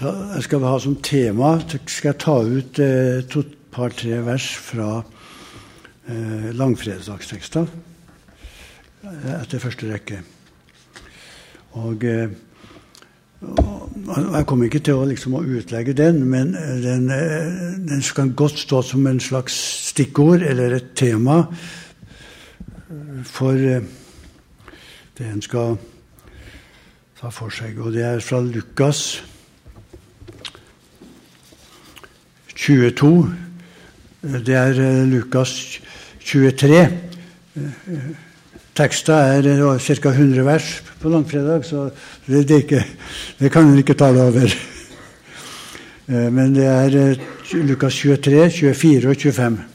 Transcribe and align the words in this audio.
ta, 0.00 0.12
jeg 0.34 0.46
skal 0.46 0.64
ha 0.64 0.76
som 0.80 0.98
tema 1.04 1.54
skal 1.68 2.12
jeg 2.12 2.20
ta 2.22 2.36
ut 2.40 2.80
eh, 2.82 3.22
to 3.30 3.44
par-tre 3.72 4.20
vers 4.26 4.46
fra 4.56 4.90
eh, 6.08 6.50
langfredagstekster 6.56 7.66
eh, 7.68 9.34
etter 9.36 9.62
første 9.62 9.90
rekke. 9.90 10.22
Og, 11.80 12.04
eh, 12.04 12.32
og 13.40 14.34
Jeg 14.34 14.46
kommer 14.46 14.68
ikke 14.68 14.82
til 14.84 14.98
å, 15.00 15.06
liksom, 15.08 15.36
å 15.38 15.44
utlegge 15.44 15.94
den, 15.96 16.24
men 16.28 16.52
den, 16.82 17.08
eh, 17.14 17.76
den 17.88 18.02
skal 18.02 18.34
godt 18.36 18.58
stå 18.60 18.82
som 18.82 19.06
en 19.06 19.20
slags 19.20 19.56
stikkord 19.90 20.42
eller 20.42 20.76
et 20.76 20.92
tema 20.96 21.44
for 23.24 23.56
eh, 23.56 23.84
det 25.16 25.28
en 25.28 25.44
skal 25.44 25.76
ta 27.20 27.30
for 27.32 27.52
seg. 27.52 27.78
Og 27.80 27.92
det 27.94 28.04
er 28.08 28.24
fra 28.24 28.40
Lukas 28.44 29.20
22. 32.60 33.30
Det 34.46 34.54
er 34.54 34.80
eh, 34.80 35.04
Lukas 35.08 35.54
23. 36.24 36.82
Teksta 38.76 39.16
er 39.34 39.78
ca. 39.80 40.12
100 40.12 40.44
vers 40.44 40.68
på 41.00 41.08
langfredag, 41.08 41.64
så 41.64 41.88
det, 42.26 42.44
det, 42.48 42.62
ikke, 42.64 42.84
det 43.40 43.52
kan 43.52 43.66
en 43.66 43.80
ikke 43.80 43.96
tale 43.98 44.22
over. 44.22 44.54
Men 46.10 46.54
det 46.54 46.66
er 46.66 47.18
Lukas 47.64 47.94
23, 47.94 48.50
24 48.50 49.10
og 49.10 49.16
25. 49.16 49.69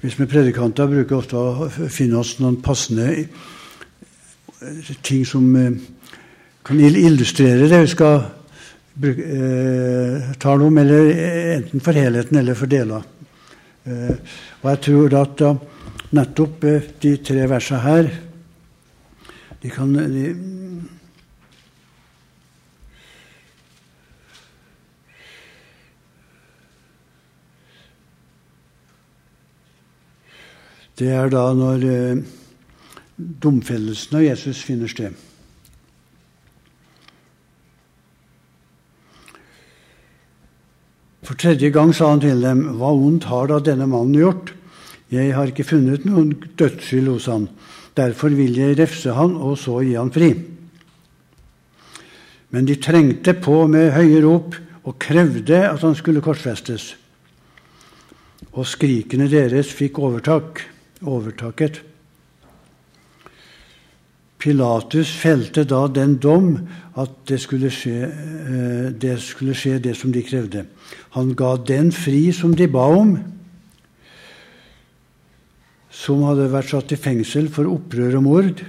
Vi 0.00 0.26
predikanter 0.26 0.88
bruker 0.88 1.18
ofte 1.18 1.36
å 1.36 1.68
finne 1.92 2.20
oss 2.22 2.38
noen 2.40 2.56
passende 2.64 3.10
ting 5.04 5.26
som 5.28 5.44
eh, 5.56 5.74
kan 6.64 6.80
illustrere 6.80 7.68
det 7.68 7.80
vi 7.84 7.90
skal 7.92 8.22
bruke, 9.00 9.22
eh, 9.22 10.30
tale 10.40 10.64
om, 10.64 10.78
eller 10.78 11.10
enten 11.56 11.84
for 11.84 11.92
helheten 11.92 12.40
eller 12.40 12.56
for 12.56 12.66
deler. 12.66 13.04
Eh, 13.84 14.16
og 14.62 14.70
jeg 14.70 14.82
tror 14.86 15.18
at 15.20 15.36
da, 15.40 15.52
nettopp 16.16 16.64
eh, 16.64 16.88
de 17.00 17.14
tre 17.24 17.46
versene 17.48 17.84
her 17.84 18.10
de 19.60 19.70
kan 19.72 19.92
de, 19.92 20.26
Det 31.00 31.08
er 31.08 31.30
da 31.32 31.46
når 31.56 31.84
eh, 31.88 32.22
domfellelsen 33.16 34.18
av 34.18 34.24
Jesus 34.26 34.58
finner 34.60 34.90
sted. 34.90 35.14
For 41.24 41.38
tredje 41.40 41.70
gang 41.72 41.94
sa 41.96 42.10
han 42.10 42.20
til 42.20 42.42
dem, 42.44 42.66
Hva 42.76 42.90
ondt 42.92 43.30
har 43.30 43.48
da 43.48 43.60
denne 43.64 43.86
mannen 43.88 44.18
gjort? 44.18 44.52
Jeg 45.10 45.32
har 45.32 45.48
ikke 45.48 45.64
funnet 45.66 46.04
noen 46.04 46.34
dødsskyld 46.60 47.08
hos 47.08 47.28
han. 47.32 47.46
Derfor 47.96 48.34
vil 48.36 48.58
jeg 48.58 48.76
refse 48.78 49.14
han, 49.16 49.38
og 49.40 49.56
så 49.58 49.78
gi 49.80 49.96
han 49.96 50.12
fri. 50.12 50.34
Men 52.50 52.68
de 52.68 52.76
trengte 52.82 53.34
på 53.40 53.62
med 53.70 53.94
høye 53.94 54.20
rop 54.26 54.58
og 54.84 54.98
krevde 55.00 55.62
at 55.64 55.80
han 55.80 55.96
skulle 55.96 56.22
korsfestes. 56.24 56.92
Og 58.52 58.68
skrikene 58.68 59.30
deres 59.30 59.72
fikk 59.72 60.02
overtak 60.02 60.66
overtaket. 61.06 61.80
Pilatus 64.40 65.10
felte 65.20 65.66
da 65.68 65.82
den 65.92 66.16
dom 66.20 66.54
at 66.96 67.12
det 67.28 67.40
skulle, 67.42 67.68
skje, 67.72 68.08
eh, 68.08 68.86
det 68.92 69.18
skulle 69.20 69.54
skje 69.54 69.78
det 69.78 69.96
som 69.96 70.12
de 70.12 70.22
krevde. 70.24 70.64
Han 71.16 71.34
ga 71.36 71.56
den 71.56 71.92
fri 71.92 72.32
som 72.32 72.54
de 72.56 72.68
ba 72.68 72.86
om, 72.88 73.18
som 75.90 76.22
hadde 76.24 76.48
vært 76.52 76.72
satt 76.72 76.92
i 76.96 77.00
fengsel 77.00 77.50
for 77.52 77.68
opprør 77.68 78.16
og 78.16 78.24
mord, 78.24 78.64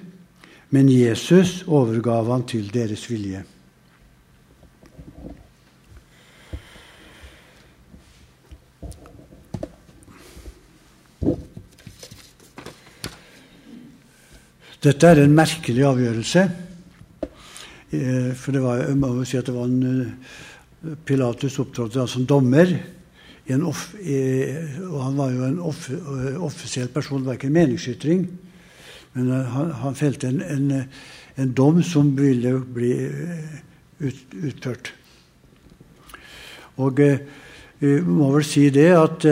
men 0.72 0.92
Jesus 0.92 1.62
overgav 1.68 2.28
han 2.32 2.44
til 2.48 2.68
deres 2.74 3.08
vilje. 3.10 3.46
Dette 14.82 15.12
er 15.14 15.20
en 15.22 15.34
merkelig 15.38 15.84
avgjørelse. 15.86 16.44
Eh, 17.94 18.32
for 18.34 18.56
det 18.56 18.62
var, 18.64 18.80
jeg 18.82 18.98
må 18.98 19.12
jo 19.20 19.26
si 19.30 19.38
at 19.38 19.46
det 19.46 19.54
var 19.54 19.68
en 19.70 19.84
eh, 19.92 20.96
Pilatus 21.06 21.60
opptrådte 21.62 22.08
som 22.10 22.26
dommer. 22.26 22.74
Off, 23.52 23.92
og 24.00 25.00
han 25.04 25.18
var 25.18 25.32
jo 25.34 25.44
en 25.44 25.60
off, 25.68 25.90
eh, 25.92 26.40
offisiell 26.42 26.88
person, 26.94 27.20
det 27.22 27.30
var 27.30 27.38
ikke 27.38 27.52
en 27.52 27.58
meningsytring. 27.60 28.26
Men 29.14 29.30
han, 29.54 29.72
han 29.84 30.00
felte 30.00 30.32
en, 30.32 30.42
en, 30.42 30.74
en, 31.36 31.54
dom 31.54 31.84
som 31.86 32.14
ville 32.18 32.56
bli 32.64 32.92
ut, 34.02 34.22
utført. 34.34 34.94
Og 36.82 37.04
vi 37.82 37.96
må 38.08 38.34
vel 38.34 38.46
si 38.48 38.70
det 38.74 38.90
at 38.96 39.28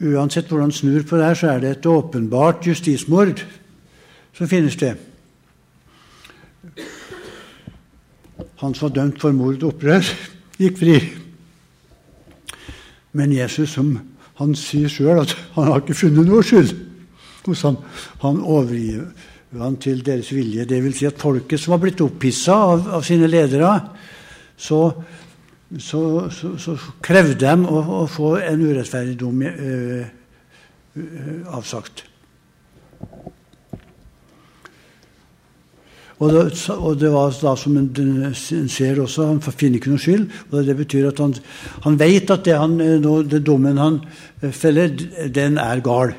uansett 0.00 0.48
hvordan 0.48 0.72
snur 0.72 1.04
på 1.04 1.20
det 1.20 1.28
her, 1.28 1.38
så 1.38 1.52
er 1.52 1.60
det 1.62 1.76
et 1.76 1.90
åpenbart 1.92 2.64
justismord 2.66 3.44
som 4.36 4.48
finnes 4.48 4.76
det. 4.80 4.94
Han 8.62 8.74
som 8.74 8.88
var 8.88 8.94
dømt 8.94 9.20
for 9.20 9.34
mord 9.34 9.62
og 9.62 9.74
opprør, 9.74 10.06
gikk 10.60 10.78
fri. 10.78 10.96
Men 13.12 13.34
Jesus, 13.34 13.74
som 13.74 13.96
han 14.38 14.54
sier 14.56 14.90
sjøl 14.90 15.20
at 15.24 15.34
han 15.56 15.68
har 15.68 15.82
ikke 15.82 15.98
funnet 15.98 16.28
noe 16.28 16.44
skyld 16.46 16.72
hos 17.46 17.64
ham, 17.66 17.80
han 18.22 18.40
overgir 18.40 19.04
han 19.58 19.76
til 19.82 20.00
deres 20.06 20.30
vilje. 20.32 20.64
Det 20.64 20.78
vil 20.84 20.94
si 20.96 21.08
at 21.08 21.20
folket 21.20 21.60
som 21.60 21.74
har 21.74 21.82
blitt 21.82 22.00
opphissa 22.00 22.54
av, 22.72 22.86
av, 22.96 23.02
sine 23.04 23.28
ledere, 23.28 23.72
så, 24.56 24.80
så, 25.76 26.02
så, 26.32 26.54
så 26.56 26.76
krevde 27.04 27.36
de 27.42 27.68
å, 27.68 27.82
å, 27.98 28.06
få 28.08 28.36
en 28.40 28.64
urettferdig 28.64 29.18
dom 29.20 29.42
øh, 29.44 30.06
øh, 30.96 31.36
avsagt. 31.58 32.06
Og 36.20 36.32
det, 36.32 36.42
og 36.74 36.98
det, 37.00 37.10
var 37.12 37.32
da 37.42 37.54
som 37.58 37.76
en, 37.78 37.88
ser 38.70 39.00
også, 39.02 39.28
han 39.30 39.40
finner 39.42 39.80
ikke 39.80 39.92
noe 39.92 40.02
skyld. 40.02 40.26
og 40.50 40.66
Det 40.66 40.76
betyr 40.82 41.08
at 41.08 41.22
han, 41.22 41.34
han 41.86 41.96
vet 42.00 42.30
at 42.30 42.44
det 42.46 42.58
han, 42.58 42.76
det 43.30 43.40
dommen 43.46 43.80
han 43.80 44.02
eh, 44.42 44.52
feller, 44.52 44.92
den 45.32 45.58
er 45.58 45.82
gal. 45.84 46.14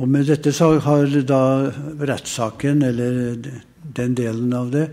Og 0.00 0.08
med 0.08 0.30
dette 0.30 0.52
så 0.56 0.78
har 0.80 1.10
da 1.28 1.42
rettssaken, 2.00 2.86
eller 2.88 3.34
den 3.96 4.14
delen 4.16 4.54
av 4.56 4.70
det 4.72 4.86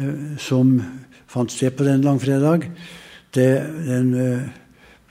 eh, 0.00 0.38
som 0.40 0.78
fant 1.28 1.52
sted 1.52 1.74
på 1.76 1.84
den 1.84 2.06
langfredag, 2.06 2.70
det, 3.36 3.50
den 3.84 4.14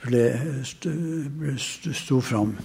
ble, 0.04 0.24
sto 1.58 2.20
fram 2.20 2.56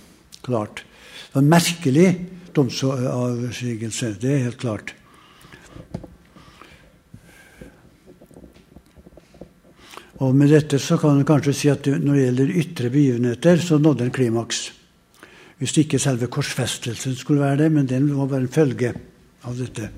klart. 0.44 0.84
Det 0.84 1.36
var 1.36 1.42
en 1.42 1.54
merkelig 1.54 2.08
domsavsigelse, 2.56 4.16
det 4.20 4.34
er 4.34 4.44
helt 4.50 4.60
klart. 4.62 4.96
Og 10.22 10.36
Med 10.38 10.52
dette 10.54 10.78
så 10.78 11.00
kan 11.02 11.18
du 11.18 11.26
kanskje 11.26 11.54
si 11.58 11.70
at 11.72 11.88
når 11.88 12.14
det 12.14 12.26
gjelder 12.26 12.54
ytre 12.62 12.90
begivenheter, 12.94 13.58
så 13.58 13.80
nådde 13.82 14.06
en 14.06 14.14
klimaks. 14.14 14.68
Hvis 15.58 15.78
ikke 15.82 16.00
selve 16.02 16.30
korsfestelsen 16.30 17.16
skulle 17.18 17.42
være 17.42 17.64
det, 17.64 17.72
men 17.72 17.90
den 17.90 18.12
var 18.18 18.30
bare 18.30 18.46
en 18.46 18.54
følge 18.54 18.94
av 19.46 19.58
dette. 19.58 19.90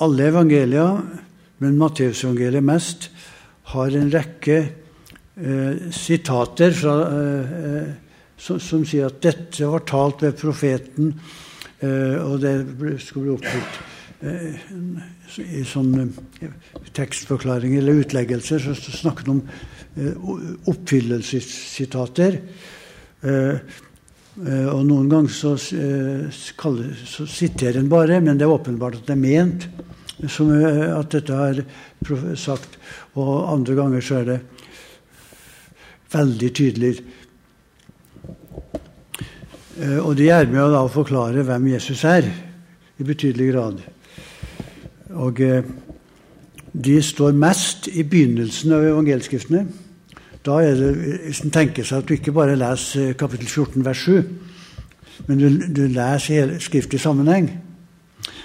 Alle 0.00 0.30
evangelier, 0.30 1.02
men 1.60 1.76
Matteusevangeliet 1.80 2.64
mest, 2.64 3.10
har 3.74 3.96
en 3.96 4.10
rekke 4.12 4.56
eh, 5.36 5.90
sitater 5.94 6.72
fra, 6.74 6.94
eh, 7.12 7.90
som, 8.40 8.60
som, 8.64 8.84
sier 8.88 9.10
at 9.10 9.20
dette 9.22 9.68
var 9.68 9.84
talt 9.88 10.24
ved 10.24 10.38
profeten 10.40 11.14
og 11.80 12.34
det 12.42 12.50
skulle 13.00 13.24
bli 13.24 13.36
oppfylt 13.38 13.76
i 15.40 15.62
sånne 15.64 16.02
tekstforklaringer 16.92 17.80
eller 17.80 18.02
utleggelser 18.02 18.60
så 18.60 18.74
snakket 18.76 19.30
om 19.32 19.40
oppfyllelsessitater. 20.68 22.36
Og 24.40 24.84
noen 24.88 25.08
ganger 25.10 25.32
så, 25.34 25.50
så 25.58 27.26
siterer 27.28 27.76
en 27.80 27.90
bare, 27.92 28.22
men 28.24 28.38
det 28.40 28.46
er 28.46 28.52
åpenbart 28.54 29.00
at 29.02 29.08
det 29.10 29.16
er 29.16 29.20
ment 29.20 29.66
som 30.32 30.48
at 30.52 31.12
dette 31.12 31.36
er 31.36 31.62
sagt. 32.40 32.78
Og 33.20 33.50
andre 33.52 33.76
ganger 33.76 34.04
så 34.04 34.20
er 34.20 34.28
det 34.30 34.38
veldig 36.12 36.50
tydelig. 36.56 36.94
Og 40.00 40.16
det 40.16 40.30
er 40.32 40.48
med 40.50 40.76
å 40.76 40.88
forklare 40.92 41.44
hvem 41.46 41.70
Jesus 41.74 42.04
er, 42.08 42.28
i 43.00 43.06
betydelig 43.06 43.52
grad. 43.52 43.78
Og 45.16 45.40
eh, 45.40 45.64
de 46.70 46.96
står 47.02 47.32
mest 47.32 47.88
i 47.88 48.04
begynnelsen 48.06 48.74
av 48.76 48.84
evangelskriftene. 48.84 49.64
Da 50.46 50.60
er 50.64 50.74
det, 50.74 50.90
Hvis 51.26 51.42
en 51.44 51.52
tenker 51.52 51.84
seg 51.84 52.00
at 52.00 52.08
du 52.08 52.14
ikke 52.16 52.32
bare 52.32 52.56
leser 52.58 53.12
kapittel 53.18 53.48
14, 53.48 53.84
vers 53.84 54.04
7, 54.04 54.22
men 55.28 55.38
du, 55.38 55.48
du 55.68 55.82
leser 55.92 56.40
hele 56.40 56.60
skriftet 56.60 56.96
i 56.96 57.02
sammenheng, 57.02 57.50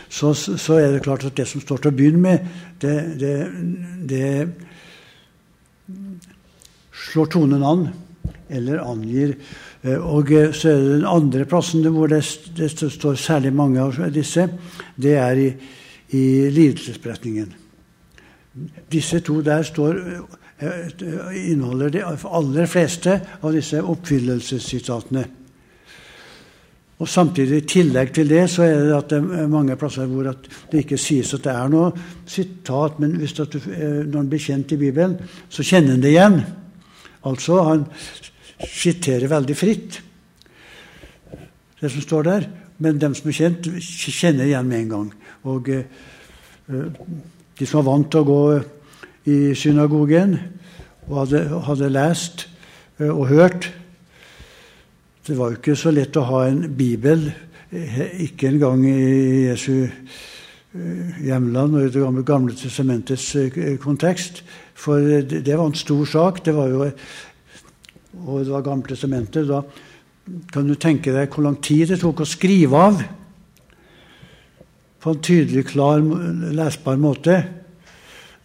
så, 0.09 0.33
så, 0.33 0.74
er 0.77 0.92
det 0.92 1.03
klart 1.03 1.25
at 1.25 1.38
det 1.38 1.47
som 1.47 1.62
står 1.63 1.77
til 1.81 1.92
å 1.92 1.95
begynne 1.95 2.21
med, 2.21 2.50
det, 2.81 2.95
det, 3.19 3.36
det 4.09 4.27
slår 7.06 7.31
tonen 7.31 7.63
an, 7.65 7.88
eller 8.50 8.83
angir. 8.83 9.33
Eh, 9.81 9.97
og 9.97 10.31
eh, 10.31 10.51
så 10.53 10.69
er 10.71 10.83
det 10.83 10.92
den 11.00 11.09
andre 11.09 11.47
plassen 11.50 11.88
hvor 11.95 12.12
det, 12.12 12.21
det 12.57 12.69
står 12.75 13.18
særlig 13.19 13.53
mange 13.56 13.81
av 13.81 13.97
disse, 14.13 14.47
det 14.95 15.18
er 15.19 15.42
i 15.42 15.50
i 16.09 16.50
lidelsesberetningen. 16.50 17.53
Disse 18.92 19.19
to 19.19 19.42
der 19.42 19.63
står, 19.63 19.94
eh, 19.94 20.19
inneholder 20.62 21.90
de 21.92 22.04
aller 22.06 22.69
fleste 22.72 23.18
av 23.42 23.52
disse 23.56 23.81
oppfyllelsessitatene. 23.84 25.25
Og 26.96 27.10
Samtidig, 27.12 27.57
i 27.57 27.68
tillegg 27.68 28.13
til 28.16 28.30
det, 28.30 28.46
så 28.50 28.63
er 28.63 28.78
det 28.88 28.94
at 28.96 29.10
det 29.12 29.18
er 29.19 29.50
mange 29.52 29.75
plasser 29.75 30.07
hvor 30.07 30.30
det 30.31 30.80
ikke 30.80 31.00
sies 31.00 31.34
at 31.36 31.44
det 31.44 31.52
er 31.52 31.72
noe 31.74 31.90
sitat, 32.24 33.02
men 33.04 33.18
hvis 33.19 33.36
du, 33.36 33.44
eh, 33.44 34.06
når 34.07 34.22
han 34.22 34.30
blir 34.31 34.40
kjent 34.40 34.72
i 34.72 34.80
Bibelen, 34.80 35.18
så 35.50 35.63
kjenner 35.63 35.98
han 35.98 36.06
det 36.06 36.13
igjen. 36.13 36.40
Altså, 37.28 37.60
han 37.68 37.84
siterer 38.63 39.28
veldig 39.28 39.57
fritt, 39.60 40.00
det 41.81 41.92
som 41.92 42.06
står 42.06 42.24
der. 42.24 42.48
Men 42.80 43.00
dem 43.00 43.13
som 43.16 43.28
er 43.28 43.36
kjent, 43.42 43.68
kjenner 43.84 44.48
igjen 44.48 44.68
med 44.68 44.86
en 44.86 44.94
gang. 44.94 45.12
Og 45.52 45.69
eh, 45.75 45.84
de 47.60 47.68
som 47.68 47.81
er 47.81 47.90
vant 47.90 48.07
til 48.12 48.24
å 48.24 48.30
gå 48.30 48.42
i 49.25 49.56
synagogen 49.57 50.38
og 51.07 51.24
hadde, 51.24 51.42
hadde 51.66 51.89
lest 51.94 52.45
eh, 53.00 53.10
og 53.10 53.27
hørt 53.27 53.72
Det 55.25 55.38
var 55.38 55.50
jo 55.50 55.57
ikke 55.57 55.75
så 55.77 55.89
lett 55.89 56.18
å 56.22 56.27
ha 56.30 56.44
en 56.45 56.68
bibel, 56.77 57.24
eh, 57.74 58.01
ikke 58.27 58.51
engang 58.51 58.83
i 58.86 59.48
Jesu 59.48 59.88
eh, 59.88 61.16
hjemland 61.25 61.80
og 61.80 61.88
i 61.88 61.89
Det 61.89 62.04
gamle, 62.04 62.24
gamle 62.24 62.54
testamentets 62.54 63.31
kontekst. 63.81 64.44
For 64.77 65.01
det, 65.01 65.42
det 65.45 65.57
var 65.57 65.71
en 65.71 65.74
stor 65.74 66.06
sak. 66.06 66.45
Det 66.45 66.54
var 66.54 66.69
jo, 66.69 66.86
og 68.21 68.45
det 68.45 68.54
var 68.54 68.62
Gamle 68.62 68.92
testamentet. 68.92 69.48
Da 69.50 69.63
kan 70.54 70.68
du 70.68 70.75
tenke 70.75 71.13
deg 71.16 71.33
hvor 71.33 71.48
lang 71.48 71.57
tid 71.57 71.89
det 71.89 72.04
tok 72.04 72.21
å 72.21 72.30
skrive 72.30 72.86
av 72.92 73.01
på 75.01 75.13
en 75.13 75.21
tydelig, 75.21 75.68
klar, 75.69 76.01
lesbar 76.54 77.01
måte. 77.01 77.64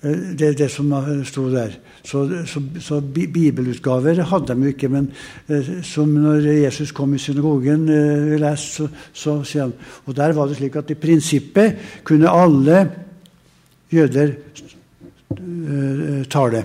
Eh, 0.02 0.22
det 0.38 0.48
er 0.48 0.58
det 0.58 0.70
som 0.72 0.92
sto 1.28 1.46
der. 1.52 1.76
Så, 2.04 2.24
så, 2.46 2.62
så 2.80 3.00
bibelutgaver 3.00 4.22
hadde 4.30 4.54
de 4.54 4.66
jo 4.66 4.74
ikke. 4.74 4.88
Men 4.88 5.10
eh, 5.48 5.70
som 5.86 6.08
når 6.08 6.48
Jesus 6.64 6.92
kom 6.96 7.14
i 7.14 7.22
synagogen, 7.22 7.88
eh, 7.88 8.34
vi 8.34 8.56
så, 8.56 8.88
så 9.12 9.42
sier 9.44 9.68
han 9.68 9.72
Og 10.06 10.16
der 10.16 10.32
var 10.32 10.48
det 10.48 10.56
slik 10.56 10.76
at 10.76 10.90
i 10.90 10.98
prinsippet 10.98 12.02
kunne 12.04 12.30
alle 12.30 12.84
jøder 13.90 14.36
tale. 16.30 16.64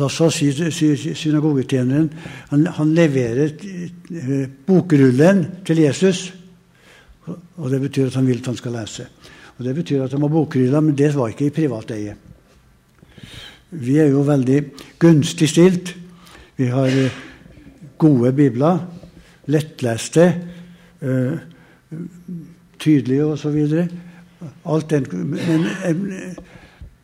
Da 0.00 0.08
Så 0.08 0.30
sier 0.32 1.14
synagogetjeneren 1.18 2.08
han, 2.50 2.66
han 2.78 2.92
leverer 2.96 3.50
eh, 3.52 4.46
bokrullen 4.66 5.46
til 5.66 5.82
Jesus. 5.84 6.30
Og 7.26 7.70
Det 7.70 7.80
betyr 7.80 8.06
at 8.06 8.16
han 8.16 8.26
vil 8.26 8.40
at 8.40 8.46
han 8.46 8.56
skal 8.56 8.72
lese. 8.78 9.06
Og 9.60 9.66
Det 9.66 9.74
betyr 9.76 10.06
at 10.06 10.12
de 10.14 10.16
har 10.16 10.28
bokrylla, 10.32 10.80
men 10.80 10.96
det 10.96 11.10
var 11.12 11.28
ikke 11.28 11.50
i 11.50 11.52
privat 11.52 11.90
eie. 11.92 12.14
Vi 13.76 13.98
er 14.00 14.08
jo 14.08 14.22
veldig 14.24 14.62
gunstig 14.98 15.50
stilt. 15.52 15.92
Vi 16.56 16.70
har 16.72 16.88
eh, 16.88 17.18
gode 18.00 18.32
bibler, 18.32 18.78
lettleste, 19.52 20.24
uh, 21.04 21.36
tydelige 22.80 23.26
osv. 23.26 23.58
Men 25.12 25.68
en, 25.84 26.02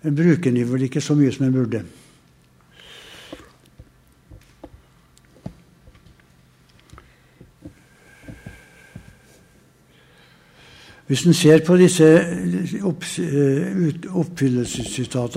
en 0.05 0.17
bruker 0.17 0.51
den 0.51 0.73
vel 0.73 0.89
ikke 0.89 1.05
så 1.05 1.15
mye 1.19 1.33
som 1.37 1.45
en 1.47 1.55
burde. 1.59 1.83
Hvis 11.07 11.23
en 11.27 11.35
ser 11.39 11.61
på 11.63 11.77
disse 11.79 12.05
eh, 12.05 12.73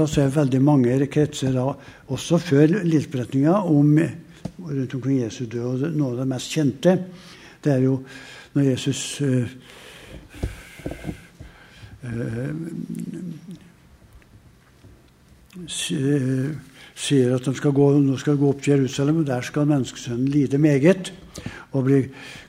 så 0.09 0.21
er 0.23 0.31
veldig 0.33 0.61
mange 0.65 1.07
kretser 1.13 1.53
da, 1.53 1.67
også 2.09 2.39
før 2.41 2.79
livsberetninga 2.83 3.53
om 3.69 3.99
rundt 4.59 4.95
omkring 4.95 5.21
Jesu 5.21 5.45
død. 5.45 5.83
Og 5.85 5.93
noe 5.93 6.15
av 6.15 6.23
det 6.23 6.27
mest 6.31 6.55
kjente 6.55 6.97
det 7.63 7.73
er 7.73 7.83
jo 7.83 7.99
når 8.55 8.61
Jesus 8.71 9.21
øh, 9.21 9.47
øh, 12.03 12.55
sier 16.95 17.35
at 17.35 17.45
de 17.45 17.55
skal 17.55 17.71
gå, 17.75 17.91
nå 17.99 18.17
skal 18.17 18.39
gå 18.39 18.49
opp 18.49 18.63
til 18.63 18.73
Jerusalem, 18.73 19.21
og 19.21 19.27
der 19.27 19.45
skal 19.45 19.69
menneskesønnen 19.69 20.27
lide 20.27 20.57
meget 20.57 21.13
og 21.71 21.83
bli 21.85 22.01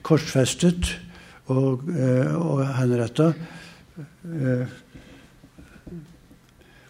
korsfestet 0.03 0.97
og, 1.51 1.89
eh, 1.91 2.35
og 2.37 2.63
henretta. 2.79 3.33
Eh, 4.25 4.67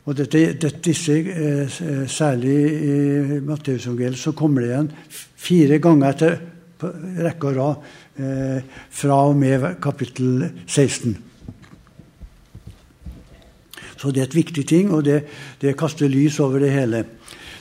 og 0.05 0.17
dette, 0.17 0.53
dette, 0.61 0.91
eh, 0.91 2.07
særlig 2.09 2.59
i 2.83 3.41
Matteusevangeliet, 3.41 4.19
så 4.19 4.33
kommer 4.33 4.61
det 4.61 4.71
igjen 4.71 4.93
fire 5.37 5.79
ganger 5.79 6.09
etter 6.15 6.39
rekke 6.81 7.51
og 7.51 7.57
rad 7.57 7.77
fra 8.91 9.17
og 9.29 9.37
med 9.37 9.81
kapittel 9.81 10.51
16. 10.67 11.17
Så 13.97 14.11
det 14.11 14.21
er 14.21 14.29
et 14.29 14.35
viktig 14.35 14.67
ting, 14.67 14.91
og 14.93 15.05
det, 15.05 15.25
det 15.61 15.77
kaster 15.77 16.09
lys 16.09 16.41
over 16.41 16.59
det 16.59 16.73
hele. 16.73 17.05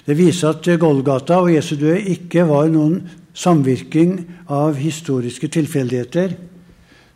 Det 0.05 0.17
viser 0.17 0.49
at 0.55 0.79
Golgata 0.79 1.41
og 1.43 1.53
Jesu 1.53 1.75
død 1.75 2.07
ikke 2.15 2.47
var 2.47 2.71
noen 2.71 3.01
samvirking 3.35 4.25
av 4.47 4.79
historiske 4.79 5.47
tilfeldigheter. 5.47 6.35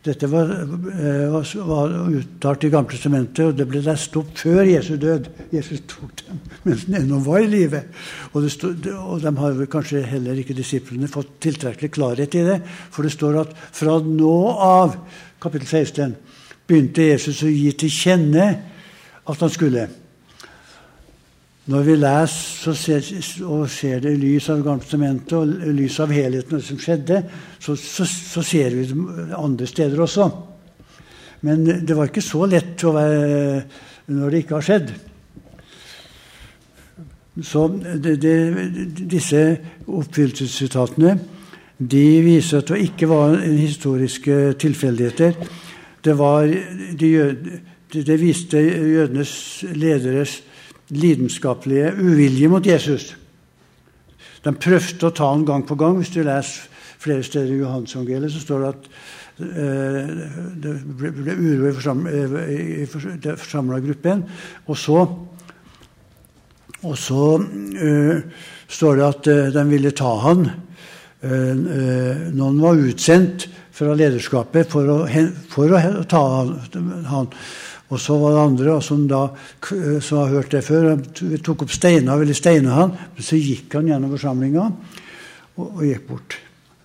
Dette 0.04 0.28
var, 0.28 0.50
eh, 0.52 1.30
var, 1.32 1.46
var 1.64 1.92
uttalt 2.12 2.64
i 2.66 2.70
Gamle 2.72 2.92
testamentet, 2.92 3.46
og 3.46 3.56
det 3.56 3.64
ble 3.70 3.80
lest 3.86 4.16
opp 4.20 4.34
før 4.36 4.60
Jesu 4.68 4.98
død. 5.00 5.30
Jesus 5.54 5.80
tok 5.88 6.12
dem 6.20 6.42
mens 6.64 6.84
han 6.84 6.98
ennå 6.98 7.22
var 7.24 7.40
i 7.40 7.48
live. 7.48 7.80
Og, 8.34 8.44
og, 8.44 9.16
de 9.22 9.32
har 9.38 9.64
kanskje 9.72 10.04
heller 10.04 10.36
ikke 10.40 10.56
disiplene 10.56 11.08
fått 11.08 11.38
tilstrekkelig 11.46 11.92
klarhet 11.96 12.36
i 12.36 12.44
det. 12.44 12.58
For 12.92 13.04
det 13.04 13.14
står 13.16 13.40
at 13.46 13.56
fra 13.72 13.96
nå 14.04 14.36
av, 14.52 14.98
kapittel 15.40 15.70
16, 15.88 16.16
begynte 16.68 17.08
Jesus 17.08 17.40
å 17.44 17.52
gi 17.52 17.72
til 17.72 17.92
kjenne 17.92 18.48
at 19.24 19.40
han 19.40 19.52
skulle. 19.52 19.88
Når 21.64 21.84
vi 21.86 21.94
leser 21.96 22.76
ser, 22.76 23.06
og 23.48 23.70
ser 23.72 24.02
det 24.04 24.18
lys 24.20 24.50
av 24.52 24.60
gamlestamentet 24.66 25.32
og 25.38 25.72
lys 25.72 25.96
av 26.04 26.12
helheten 26.12 26.60
som 26.60 26.80
skjedde, 26.80 27.22
så, 27.56 27.72
så, 27.80 28.04
så, 28.04 28.44
ser 28.44 28.76
vi 28.76 28.84
det 28.90 29.38
andre 29.38 29.68
steder 29.70 30.02
også. 30.04 30.28
Men 31.48 31.64
det 31.64 31.96
var 31.96 32.12
ikke 32.12 32.24
så 32.24 32.44
lett 32.52 32.84
å 32.84 32.92
være 32.92 33.64
når 34.12 34.30
det 34.30 34.44
ikke 34.44 34.58
har 34.58 34.68
skjedd. 34.68 34.94
Så 37.44 37.66
det, 37.72 38.18
det, 38.22 38.36
disse 39.16 39.42
oppfyllelsessitatene 39.88 41.16
de 41.80 42.06
viser 42.22 42.60
at 42.60 42.70
det 42.70 42.84
ikke 42.90 43.08
var 43.10 43.40
historiske 43.40 44.54
tilfeldigheter. 44.60 45.32
Det, 46.04 46.14
de, 47.00 47.10
det 47.96 48.20
viste 48.20 48.60
jødenes 48.60 49.32
lederes 49.72 50.42
lidenskapelige 50.92 51.92
uvilje 51.96 52.48
mot 52.48 52.66
Jesus. 52.66 53.14
De 54.44 54.52
prøvde 54.52 55.08
å 55.08 55.14
ta 55.14 55.30
han 55.30 55.44
gang 55.48 55.64
på 55.66 55.76
gang. 55.80 55.96
Hvis 56.00 56.12
du 56.12 56.22
leser 56.22 56.70
flere 57.04 57.24
steder 57.24 57.52
i 57.52 57.60
Johansangeliet 57.60 58.32
så 58.32 58.40
står 58.40 58.62
det 58.62 58.70
at 58.72 58.88
eh, 59.44 60.12
det 60.64 60.74
ble 61.00 61.36
uro 61.36 61.68
i, 61.68 61.74
forsam, 61.76 62.04
forsamla 63.32 63.80
gruppen. 63.84 64.24
Og 64.68 64.78
så, 64.78 65.00
og 66.84 66.96
så 67.00 67.26
uh, 67.40 68.46
står 68.68 68.96
det 69.00 69.04
at 69.08 69.28
uh, 69.32 69.42
de 69.56 69.66
ville 69.70 69.92
ta 69.96 70.12
han. 70.26 70.46
Uh, 71.24 72.32
noen 72.36 72.60
var 72.60 72.80
utsendt 72.84 73.48
fra 73.74 73.94
lederskapet 73.96 74.68
for 74.70 74.90
å, 74.92 74.98
for 75.50 75.72
å 75.72 76.04
ta 76.08 76.24
han. 77.08 77.30
Og 77.94 78.00
så 78.02 78.16
var 78.18 78.34
det 78.34 78.42
andre 78.42 78.74
som 78.82 79.04
da 79.06 79.22
som 80.02 80.18
har 80.18 80.32
hørt 80.32 80.50
det 80.50 80.64
før, 80.66 80.96
tok 81.44 81.62
opp 81.62 81.74
steiner 81.74 82.16
og 82.16 82.24
ville 82.24 82.34
steine 82.34 82.74
han, 82.74 82.90
men 83.14 83.26
så 83.26 83.38
gikk 83.38 83.76
han 83.78 83.90
gjennom 83.92 84.10
forsamlinga 84.16 84.64
og, 84.66 85.68
og, 85.68 85.82
gikk 85.86 86.08
bort. 86.08 86.38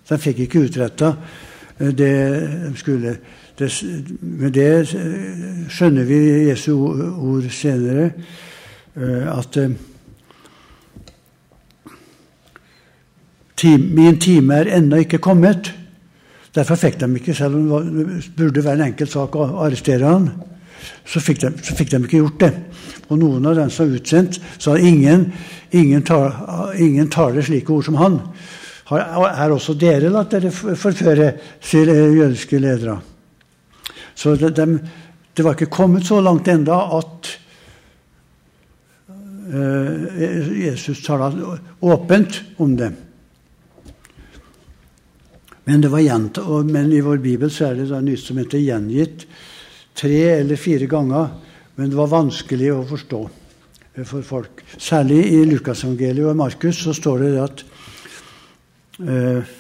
De 0.10 0.18
fikk 0.22 0.44
ikke 0.46 0.66
utretta 0.68 1.14
eh, 1.80 1.90
det 1.90 2.14
de 2.68 2.74
skulle. 2.78 3.16
Det, 3.60 3.68
men 4.22 4.54
det 4.56 4.70
skjønner 5.74 6.06
vi 6.08 6.20
i 6.30 6.48
Jesu 6.48 6.72
ord 6.78 7.50
senere, 7.52 8.12
eh, 8.96 9.26
at 9.34 9.58
eh, 9.60 9.74
min 13.66 14.22
time 14.22 14.62
er 14.62 14.72
ennå 14.78 15.02
ikke 15.04 15.20
kommet. 15.20 15.74
Derfor 16.56 16.80
fikk 16.80 17.02
de 17.02 17.10
ikke, 17.18 17.36
selv 17.36 17.58
om 17.60 17.90
det 17.98 18.32
burde 18.38 18.64
være 18.64 18.80
en 18.80 18.88
enkel 18.94 19.10
sak 19.10 19.36
å 19.36 19.50
arrestere 19.66 20.08
han, 20.08 20.32
så 21.06 21.22
fikk, 21.24 21.42
de, 21.44 21.52
så 21.66 21.76
fikk 21.78 21.92
de 21.94 22.02
ikke 22.04 22.22
gjort 22.22 22.40
det. 22.44 22.52
Og 23.10 23.20
noen 23.22 23.46
av 23.50 23.58
dem 23.58 23.72
som 23.74 23.90
var 23.90 24.00
utsendt, 24.00 24.40
sa 24.62 24.78
ingen, 24.78 25.30
ingen, 25.72 26.04
ingen 26.78 27.12
taler 27.12 27.46
slike 27.46 27.74
ord 27.74 27.88
som 27.88 28.00
han. 28.00 28.20
Er 28.90 29.54
også 29.54 29.76
dere 29.78 30.10
latt 30.14 30.34
dere 30.34 30.52
forføre 30.54 31.34
sier 31.62 31.90
jødiske 31.90 32.62
ledere? 32.62 32.98
Så 34.18 34.34
det, 34.36 34.56
de, 34.58 34.80
det 35.38 35.46
var 35.46 35.56
ikke 35.56 35.72
kommet 35.72 36.08
så 36.08 36.20
langt 36.22 36.50
enda 36.52 36.80
at 36.98 37.30
uh, 39.54 40.18
Jesus 40.60 41.04
taler 41.06 41.38
åpent 41.82 42.42
om 42.58 42.74
det. 42.78 42.90
Men 45.70 45.84
det 45.86 45.92
var 45.94 46.02
og, 46.42 46.66
men 46.66 46.92
i 46.92 47.04
vår 47.06 47.22
bibel 47.22 47.52
så 47.54 47.70
er 47.70 47.78
det 47.78 47.92
da 47.92 48.02
nytt 48.02 48.24
som 48.26 48.42
heter 48.42 48.58
gjengitt 48.58 49.28
tre 50.00 50.24
eller 50.40 50.60
fire 50.60 50.88
ganger. 50.90 51.30
Men 51.76 51.92
det 51.92 52.00
var 52.00 52.12
vanskelig 52.12 52.74
å 52.76 52.88
forstå 52.88 53.22
for 54.08 54.24
folk. 54.24 54.64
Særlig 54.78 55.22
i 55.34 55.44
Lukasevangeliet 55.48 56.28
og 56.32 56.38
Markus 56.40 56.82
så 56.84 56.96
står 56.96 57.24
det 57.24 57.32
at 57.44 57.64
eh, 59.04 59.56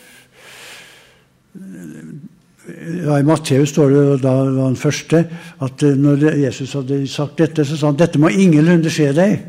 ja, 2.69 3.15
I 3.17 3.25
Matteus 3.25 3.71
står 3.73 3.93
det 3.93 4.03
da 4.23 4.33
var 4.45 4.67
han 4.67 4.77
første 4.79 5.23
at 5.65 5.83
eh, 5.83 5.97
når 5.97 6.27
Jesus 6.43 6.75
hadde 6.77 7.01
sagt 7.11 7.39
dette, 7.41 7.65
så 7.65 7.79
sa 7.79 7.91
han 7.91 7.99
dette 7.99 8.21
må 8.21 8.31
ingenlunde 8.31 8.91
skje 8.93 9.09
deg, 9.17 9.39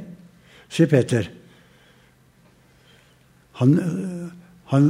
sier 0.70 0.90
Peter. 0.90 1.28
Han, 3.60 3.76
han, 4.70 4.84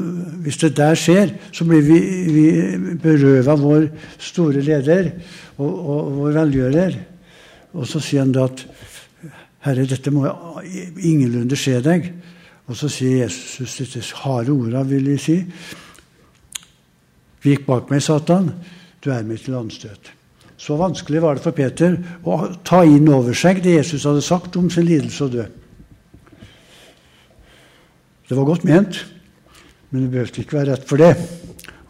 hvis 0.45 0.59
det 0.61 0.75
der 0.77 0.97
skjer, 0.99 1.31
så 1.57 1.65
blir 1.65 1.81
vi, 1.87 1.99
vi 2.29 2.97
berøva 3.01 3.55
vår 3.57 3.87
store 4.21 4.61
leder 4.61 5.07
og, 5.57 5.71
og, 5.71 6.11
vår 6.19 6.35
velgjører. 6.37 6.99
Og 7.73 7.87
så 7.89 8.03
sier 8.05 8.27
han 8.27 8.35
da 8.37 8.45
at 8.51 8.67
Herre, 9.65 9.87
dette 9.89 10.13
må 10.13 10.27
ingenlunde 11.01 11.57
skje 11.57 11.81
deg. 11.85 12.11
Og 12.69 12.77
så 12.77 12.91
sier 12.93 13.25
Jesus 13.25 13.79
disse 13.81 14.21
harde 14.23 14.53
orda, 14.53 14.83
vil 14.89 15.09
jeg 15.15 15.23
si. 15.25 15.37
Vik 17.45 17.65
bak 17.67 17.89
meg, 17.93 18.03
Satan. 18.05 18.51
Du 19.01 19.09
er 19.13 19.25
meg 19.25 19.41
til 19.41 19.57
anstøt. 19.57 20.13
Så 20.61 20.77
vanskelig 20.77 21.23
var 21.25 21.39
det 21.39 21.45
for 21.45 21.57
Peter 21.57 21.97
å 22.29 22.37
ta 22.69 22.83
inn 22.85 23.09
over 23.09 23.33
seg 23.37 23.63
det 23.65 23.79
Jesus 23.79 24.05
hadde 24.05 24.25
sagt 24.25 24.61
om 24.61 24.69
sin 24.69 24.85
lidelse 24.85 25.25
og 25.25 25.33
død. 25.39 25.57
Det 28.29 28.37
var 28.37 28.47
godt 28.47 28.69
ment. 28.69 29.01
Men 29.91 30.03
det 30.05 30.11
behøvde 30.11 30.43
ikke 30.43 30.59
være 30.59 30.73
rett 30.73 30.87
for 30.89 31.03
det. 31.03 31.15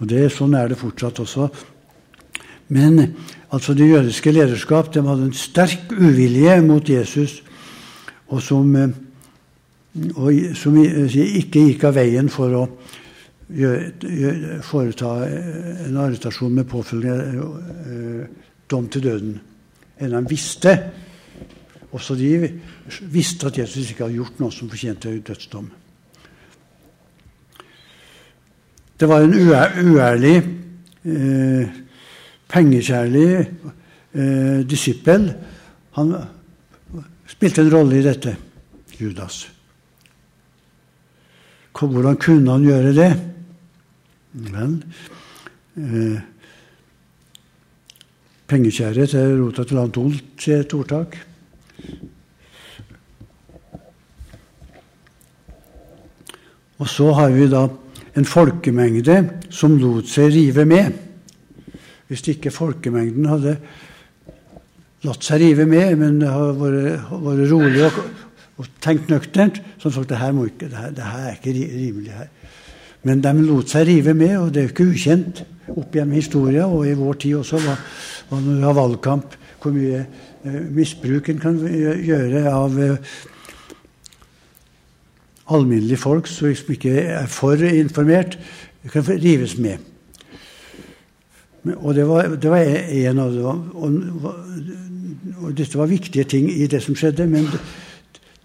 Og 0.00 0.08
det, 0.08 0.30
Sånn 0.32 0.56
er 0.56 0.70
det 0.70 0.78
fortsatt 0.80 1.20
også. 1.20 1.50
Men 2.72 3.00
altså 3.50 3.74
det 3.74 3.90
jødiske 3.90 4.32
lederskap 4.32 4.92
de 4.94 5.02
hadde 5.04 5.28
en 5.28 5.36
sterk 5.36 5.92
uvilje 5.92 6.60
mot 6.62 6.88
Jesus, 6.88 7.40
og 8.30 8.42
som, 8.42 8.76
eh, 8.76 8.88
og 10.14 10.56
som 10.56 10.76
ikke 10.78 11.66
gikk 11.66 11.84
av 11.84 11.98
veien 11.98 12.30
for 12.30 12.54
å 12.54 12.64
foreta 14.62 15.10
en 15.26 15.96
arrestasjon 15.98 16.54
med 16.54 16.68
påfølgende 16.70 17.46
eh, 17.90 18.26
dom 18.70 18.86
til 18.88 19.02
døden. 19.02 19.40
Enda 19.98 20.20
han 20.20 20.30
visste. 20.30 20.76
Også 21.90 22.14
de 22.14 22.30
visste 23.10 23.50
at 23.50 23.58
Jesus 23.58 23.90
ikke 23.90 24.06
hadde 24.06 24.20
gjort 24.20 24.38
noe 24.38 24.54
som 24.54 24.70
fortjente 24.70 25.16
dødsdom. 25.26 25.66
Det 29.00 29.08
var 29.08 29.20
en 29.24 29.34
uærlig, 29.94 30.36
eh, 31.04 31.68
pengekjærlig 32.48 33.50
eh, 34.14 34.70
disippel. 34.70 35.32
Han 35.96 36.14
spilte 37.26 37.62
en 37.62 37.72
rolle 37.72 37.98
i 37.98 38.04
dette, 38.04 38.36
Judas. 39.00 39.46
Hvordan 41.72 42.16
kunne 42.16 42.50
han 42.52 42.62
gjøre 42.68 42.92
det? 42.92 43.10
Vel 44.32 44.76
eh, 45.76 46.20
Pengekjærhet 48.50 49.14
er 49.14 49.36
rota 49.38 49.64
til 49.64 49.78
annet 49.78 49.96
ondt, 49.96 50.24
sier 50.42 50.60
et 50.60 50.74
ordtak. 50.74 51.16
Og 56.78 56.88
så 56.88 57.12
har 57.14 57.30
vi 57.30 57.46
da 57.48 57.68
en 58.18 58.26
folkemengde 58.26 59.20
som 59.54 59.76
lot 59.78 60.08
seg 60.10 60.32
rive 60.34 60.64
med. 60.68 60.96
Hvis 62.10 62.26
ikke 62.32 62.52
folkemengden 62.54 63.28
hadde 63.30 63.54
latt 65.06 65.24
seg 65.24 65.44
rive 65.44 65.66
med, 65.68 65.94
men 66.00 66.18
hadde 66.26 66.56
vært, 66.58 67.12
vært 67.12 67.44
rolig 67.52 67.84
og, 67.86 68.00
og, 68.58 68.66
tenkt 68.82 69.12
nøkternt, 69.12 69.62
så 69.78 69.88
hadde 69.88 69.96
sagt 69.96 70.10
det 70.10 70.68
det 70.68 70.76
her, 70.76 70.90
det 70.96 71.06
her 71.06 71.28
er 71.28 71.38
ikke 71.38 71.54
rimelig 71.54 72.16
her. 72.16 72.28
Men 73.06 73.22
de 73.24 73.32
lot 73.46 73.70
seg 73.72 73.86
rive 73.88 74.14
med, 74.14 74.36
og 74.36 74.50
det 74.52 74.60
er 74.60 74.66
jo 74.68 74.74
ikke 74.74 74.90
ukjent 74.92 75.44
opp 75.70 75.94
gjennom 75.94 76.18
historien 76.18 76.66
og 76.66 76.84
i 76.88 76.96
vår 76.98 77.20
tid 77.22 77.38
også, 77.38 77.60
hva, 77.64 77.76
hva 78.28 78.40
når 78.42 78.58
du 78.58 78.66
har 78.66 78.76
valgkamp, 78.76 79.36
hvor 79.62 79.72
mye 79.76 80.02
eh, 80.02 80.60
misbruk 80.74 81.30
en 81.30 81.40
kan 81.40 81.56
gjøre 81.62 82.42
av 82.50 82.76
eh, 82.80 83.14
alminnelige 85.50 86.00
folk 86.00 86.28
som 86.30 86.50
ikke 86.50 86.92
er 87.00 87.26
for 87.30 87.60
informert, 87.66 88.38
kan 88.92 89.04
rives 89.08 89.58
med. 89.58 89.78
Og 91.76 91.94
det 91.94 92.06
var, 92.08 92.36
det 92.40 92.50
var 92.50 92.64
en 92.64 93.18
av 93.20 93.34
det. 93.34 93.44
Og, 93.44 93.98
og, 95.42 95.52
dette 95.56 95.78
var 95.78 95.90
viktige 95.90 96.24
ting 96.24 96.48
i 96.52 96.68
det 96.70 96.80
som 96.84 96.96
skjedde, 96.96 97.26
men 97.28 97.48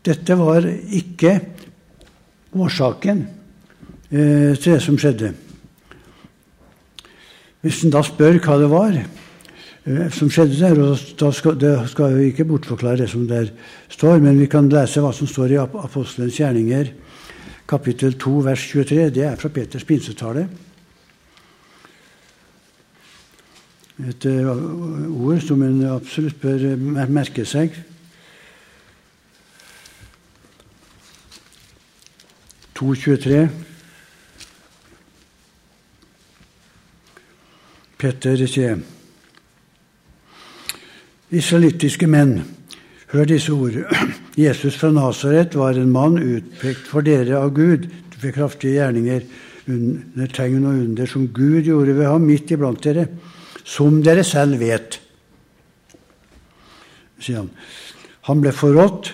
dette 0.05 0.37
var 0.37 0.65
ikke 0.67 1.37
årsaken 2.55 3.25
eh, 4.11 4.55
til 4.55 4.73
det 4.73 4.81
som 4.83 4.99
skjedde. 4.99 5.31
Hvis 7.63 7.83
en 7.83 7.93
da 7.95 8.03
spør 8.05 8.41
hva 8.43 8.59
det 8.61 8.69
var 8.71 8.99
som 9.85 10.31
skjedde 10.33 10.57
der, 10.57 10.79
og 10.81 11.33
skal, 11.33 11.59
det 11.61 11.73
skal 11.91 12.15
jo 12.15 12.23
ikke 12.25 12.45
bortforklare 12.49 13.03
det 13.03 13.09
som 13.11 13.27
der 13.29 13.51
står, 13.89 14.17
men 14.17 14.39
vi 14.39 14.47
kan 14.49 14.69
lese 14.69 15.01
hva 15.03 15.11
som 15.13 15.29
står 15.29 15.53
i 15.53 15.59
Apostelens 15.61 16.39
gjerninger, 16.39 16.89
kapittel 17.69 18.15
2, 18.17 18.31
vers 18.47 18.63
23. 18.71 19.09
Det 19.13 19.25
er 19.27 19.35
fra 19.37 19.51
Peters 19.53 19.85
pinsetale. 19.85 20.47
Et 24.09 24.25
uh, 24.25 24.49
ord 25.23 25.39
som 25.45 25.61
en 25.63 25.77
absolutt 25.93 26.41
bør 26.41 26.65
uh, 26.73 27.05
merke 27.05 27.45
seg. 27.47 27.77
To 32.75 32.89
23. 32.91 33.45
Petter 38.01 38.45
sier 38.49 38.83
Israelittiske 41.33 42.07
menn 42.09 42.39
Hør 43.13 43.27
disse 43.29 43.53
ord. 43.53 43.75
Jesus 44.45 44.75
fra 44.79 44.89
Nasaret 44.91 45.53
var 45.55 45.77
en 45.77 45.91
mann 45.93 46.17
utpekt 46.19 46.87
for 46.89 47.05
dere 47.05 47.37
av 47.37 47.53
Gud 47.55 47.85
ved 48.19 48.33
kraftige 48.35 48.79
gjerninger, 48.79 49.21
under 49.71 50.31
tegn 50.33 50.65
og 50.65 50.79
under, 50.81 51.07
som 51.09 51.27
Gud 51.33 51.67
gjorde 51.69 51.95
ved 51.97 52.09
ham 52.09 52.25
midt 52.25 52.51
iblant 52.53 52.81
dere, 52.83 53.05
som 53.63 54.01
dere 54.03 54.25
selv 54.25 54.59
vet. 54.59 54.99
sier 57.21 57.43
han. 57.43 57.51
Han 58.27 58.41
ble 58.41 58.51
forrådt 58.53 59.13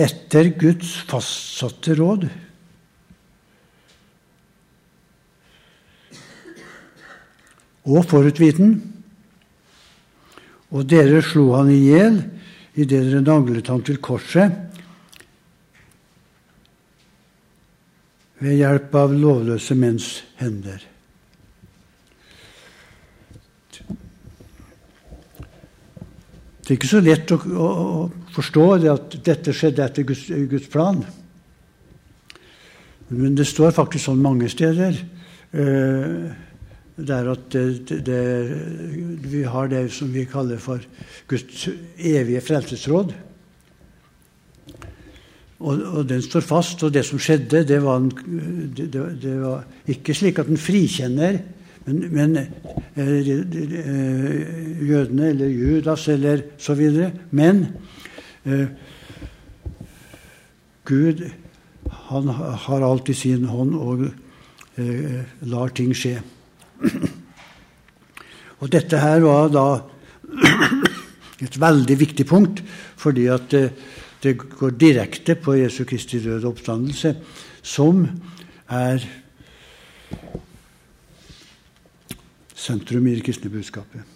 etter 0.00 0.50
Guds 0.58 0.96
fastsatte 1.08 1.94
råd. 2.00 2.26
og 7.84 8.04
forutviten. 8.08 8.93
Og 10.74 10.86
dere 10.90 11.22
slo 11.22 11.52
han 11.54 11.70
i 11.70 11.80
hjel 11.86 12.18
idet 12.74 13.04
dere 13.06 13.22
naglet 13.22 13.70
ham 13.70 13.82
til 13.86 14.00
korset 14.02 14.74
ved 18.42 18.58
hjelp 18.58 18.96
av 18.98 19.14
lovløse 19.14 19.76
menns 19.78 20.08
hender. 20.40 20.82
Det 26.64 26.72
er 26.72 26.78
ikke 26.78 26.88
så 26.88 27.00
lett 27.04 27.32
å, 27.34 27.38
å, 27.38 27.68
å 27.68 28.32
forstå 28.32 28.66
det 28.80 28.90
at 28.90 29.16
dette 29.24 29.52
skjedde 29.52 29.84
etter 29.84 30.06
Guds, 30.08 30.26
Guds, 30.48 30.68
plan. 30.72 31.02
Men 33.12 33.36
det 33.36 33.44
står 33.46 33.74
faktisk 33.76 34.08
sånn 34.08 34.22
mange 34.24 34.48
steder 34.48 34.96
eh, 35.52 36.30
der 36.96 37.30
at 37.32 37.46
det, 37.52 37.88
det, 38.06 38.20
vi 39.26 39.42
har 39.42 39.66
det 39.70 39.88
som 39.92 40.12
vi 40.14 40.26
kaller 40.30 40.60
for 40.62 40.82
Guds 41.28 41.68
evige 41.98 42.40
frelsesråd. 42.40 43.14
Og, 45.64 45.82
og, 45.82 46.08
den 46.08 46.22
står 46.22 46.40
fast. 46.44 46.82
Og 46.82 46.94
det 46.94 47.04
som 47.06 47.18
skjedde, 47.18 47.64
det 47.66 47.80
var, 47.82 47.96
en, 47.98 48.10
det, 48.76 48.92
det 49.22 49.34
var 49.40 49.64
ikke 49.90 50.14
slik 50.14 50.38
at 50.38 50.50
den 50.50 50.60
frikjenner 50.60 51.40
men, 51.84 52.04
men 52.14 52.36
eh, 52.36 53.28
jødene 54.88 55.28
eller 55.28 55.46
Judas 55.46 56.08
eller 56.08 56.40
så 56.58 56.74
videre. 56.74 57.10
Men 57.30 57.66
eh, 58.44 58.66
Gud 60.84 61.24
han 62.08 62.28
har 62.28 62.84
alt 62.84 63.08
i 63.08 63.16
sin 63.16 63.44
hånd 63.44 63.74
og 63.76 64.06
eh, 64.80 65.20
lar 65.44 65.74
ting 65.76 65.92
skje. 65.96 66.22
Og 68.62 68.70
dette 68.72 69.00
her 69.00 69.20
var 69.24 69.50
da 69.52 69.66
et 71.44 71.58
veldig 71.60 71.98
viktig 72.00 72.26
punkt, 72.26 72.62
fordi 72.96 73.26
at 73.32 73.50
det, 73.52 73.66
det 74.22 74.36
går 74.38 74.78
direkte 74.80 75.36
på 75.36 75.58
Jesu 75.58 75.84
Kristi 75.84 76.22
døde 76.24 76.48
oppstandelse, 76.48 77.14
som 77.62 78.06
er 78.72 79.04
sentrum 82.54 83.06
i 83.06 83.18
det 83.18 83.26
kristne 83.26 83.52
budskapet. 83.52 84.13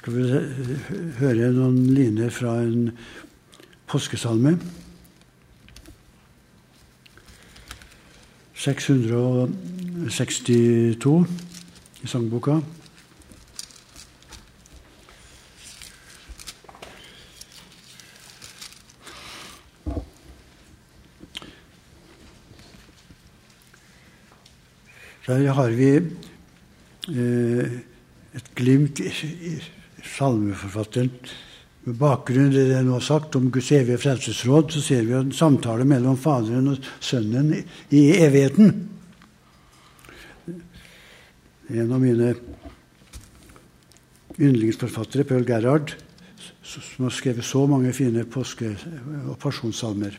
Skal 0.00 0.14
vi 0.16 0.24
høre 1.18 1.50
noen 1.52 1.90
liner 1.92 2.30
fra 2.32 2.54
en 2.64 2.88
påskesalme? 3.84 4.56
662 8.56 11.28
i 12.00 12.08
sangboka. 12.08 12.64
Der 25.28 25.52
har 25.60 25.70
vi 25.76 26.00
eh, 26.00 27.68
et 28.32 28.48
glimt 28.56 28.96
salmeforfatteren. 30.04 31.10
Med 31.84 31.96
bakgrunn 31.96 32.52
i 32.52 32.58
det 32.58 32.74
jeg 32.74 32.84
nå 32.84 32.98
har 32.98 33.04
sagt 33.04 33.36
om 33.38 33.48
Guds 33.52 33.70
evige 33.72 34.00
frelsesråd, 34.02 34.74
så 34.74 34.82
ser 34.84 35.06
vi 35.08 35.16
en 35.16 35.32
samtale 35.32 35.86
mellom 35.88 36.18
Faderen 36.20 36.68
og 36.74 36.88
Sønnen 37.00 37.54
i, 37.56 38.02
evigheten. 38.20 38.74
En 41.70 41.94
av 41.94 42.02
mine 42.02 42.34
yndlingsforfattere, 44.40 45.24
Paul 45.24 45.46
Gerhard, 45.48 45.94
som 46.62 47.06
har 47.06 47.14
skrevet 47.16 47.46
så 47.46 47.64
mange 47.66 47.94
fine 47.96 48.26
påske- 48.28 48.76
og 49.26 49.38
pasjonssalmer. 49.40 50.18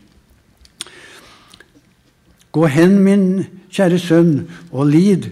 Gå 2.51 2.67
hen, 2.67 2.99
min 3.05 3.25
kjære 3.71 3.99
sønn, 4.01 4.35
og 4.71 4.89
lid 4.89 5.29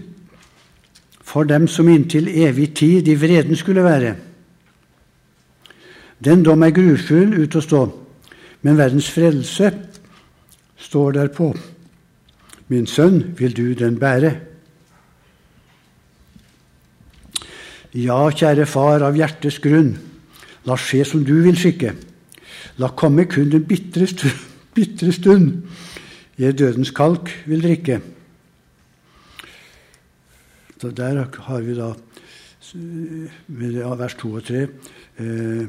for 1.20 1.44
dem 1.44 1.68
som 1.68 1.88
inntil 1.90 2.28
evig 2.28 2.72
tid 2.78 3.08
i 3.08 3.18
vreden 3.18 3.58
skulle 3.58 3.84
være. 3.84 4.16
Den 6.24 6.42
dom 6.44 6.62
er 6.62 6.74
grufull 6.76 7.32
ut 7.40 7.56
å 7.56 7.62
stå, 7.64 7.80
men 8.60 8.76
verdens 8.76 9.08
frelse 9.08 9.70
står 10.80 11.16
derpå. 11.16 11.48
Min 12.68 12.86
sønn, 12.86 13.22
vil 13.38 13.56
du 13.56 13.72
den 13.74 13.96
bære? 13.98 14.34
Ja, 17.96 18.20
kjære 18.30 18.68
far, 18.70 19.02
av 19.02 19.16
hjertets 19.18 19.58
grunn, 19.64 19.94
la 20.68 20.76
skje 20.78 21.02
som 21.08 21.24
du 21.26 21.40
vil 21.42 21.58
skikke. 21.58 21.96
La 22.78 22.92
komme 22.94 23.24
kun 23.26 23.50
den 23.50 23.64
bitre 23.66 24.06
stund, 25.18 25.64
jeg 26.38 26.58
dødens 26.60 26.92
kalk 26.96 27.32
vil 27.48 27.64
drikke. 27.64 27.98
Så 30.80 30.92
der 30.96 31.24
har 31.48 31.64
vi 31.64 31.74
da 31.76 31.90
vers 32.74 34.16
2 34.20 34.32
og 34.38 34.44
3 34.46 34.62
eh, 34.62 35.66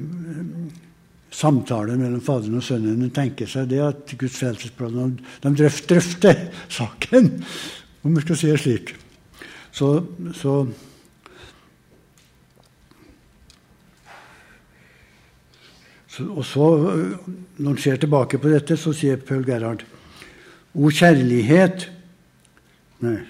samtale 1.32 1.96
mellom 1.98 2.22
Faderen 2.24 2.60
og 2.60 2.66
Sønnen. 2.66 3.10
Tenker 3.16 3.50
seg 3.50 3.70
det 3.72 3.82
at 3.86 4.14
Guds 4.20 4.38
frelsesplan 4.42 5.18
de 5.18 5.54
drøfter, 5.56 5.96
drøfter 5.96 6.46
saken, 6.80 7.32
om 8.04 8.16
vi 8.16 8.24
skal 8.26 8.40
si 8.40 8.52
det 8.52 8.62
slik. 8.62 8.96
Så, 9.72 9.94
så 10.36 10.62
og 16.22 16.44
så, 16.44 16.66
Når 17.58 17.70
han 17.70 17.78
ser 17.78 17.96
tilbake 17.96 18.38
på 18.38 18.50
dette, 18.52 18.76
så 18.78 18.92
sier 18.92 19.16
Paul 19.16 19.46
Gerhard 19.48 19.86
O 20.76 20.90
kjærlighet 20.92 21.88
Nei. 23.02 23.22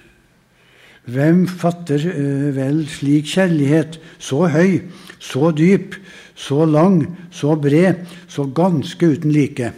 Hvem 1.09 1.47
fatter 1.47 2.03
uh, 2.13 2.49
vel 2.55 2.83
slik 2.89 3.31
kjærlighet, 3.33 3.99
så 4.21 4.45
høy, 4.53 4.81
så 5.19 5.51
dyp, 5.55 5.95
så 6.35 6.65
lang, 6.65 7.05
så 7.33 7.55
bred, 7.55 8.05
så 8.29 8.45
ganske 8.45 9.09
uten 9.15 9.33
like? 9.33 9.71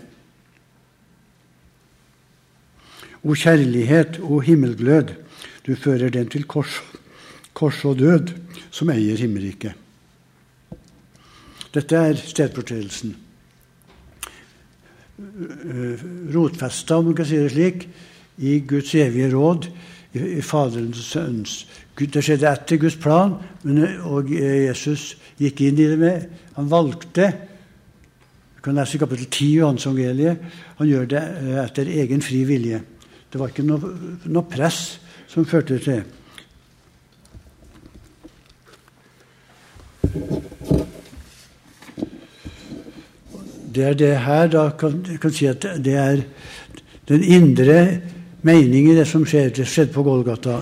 O 3.23 3.35
kjærlighet, 3.39 4.19
o 4.19 4.41
himmelglød, 4.43 5.15
du 5.63 5.75
fører 5.79 6.11
den 6.11 6.27
til 6.27 6.43
kors, 6.43 6.81
kors 7.55 7.79
og 7.87 8.01
død, 8.01 8.33
som 8.73 8.91
eier 8.91 9.15
himmelriket. 9.15 9.79
Dette 11.73 11.95
er 11.97 12.19
stedfortredelsen. 12.19 13.15
Eh, 15.23 16.03
rotfesta, 16.35 16.97
om 16.99 17.09
du 17.09 17.15
kan 17.17 17.25
si 17.25 17.39
det 17.39 17.53
slik, 17.53 17.87
i 18.43 18.59
Guds 18.67 18.91
evige 18.97 19.31
råd, 19.31 19.69
i, 20.13 20.41
Faderens 20.41 20.99
og 20.99 21.07
Sønnens. 21.07 21.55
Det 21.97 22.23
skjedde 22.23 22.49
etter 22.49 22.79
Guds 22.81 22.97
plan, 23.01 23.35
men, 23.63 23.83
og 24.05 24.29
Jesus 24.33 25.13
gikk 25.41 25.61
inn 25.65 25.79
i 25.79 25.89
det 25.89 25.99
med 26.01 26.39
Han 26.55 26.69
valgte 26.69 27.31
Du 28.55 28.61
kan 28.63 28.77
lese 28.77 28.97
kapittel 28.97 29.27
10 29.27 29.45
i 29.45 29.55
Johansevangeliet. 29.57 30.43
Han 30.77 30.87
gjør 30.87 31.07
det 31.11 31.21
eh, 31.21 31.55
etter 31.65 31.89
egen 31.89 32.21
fri 32.23 32.43
vilje. 32.47 32.79
Det 33.27 33.41
var 33.41 33.51
ikke 33.51 33.65
noe, 33.67 33.89
noe 34.29 34.45
press 34.47 34.99
som 35.27 35.45
førte 35.49 35.81
til. 35.83 36.03
Det 43.73 43.83
er 43.83 43.93
det 43.97 44.11
her 44.21 44.47
da 44.53 44.67
kan, 44.77 44.99
kan 45.21 45.33
si 45.33 45.47
at 45.49 45.65
det 45.83 45.95
er 45.97 46.21
den 47.09 47.23
indre 47.25 47.77
mening 48.43 48.89
i 48.91 48.97
det 48.97 49.05
som 49.09 49.25
skjer, 49.27 49.53
skjedde 49.63 49.93
på 49.93 50.03
Golgata. 50.05 50.59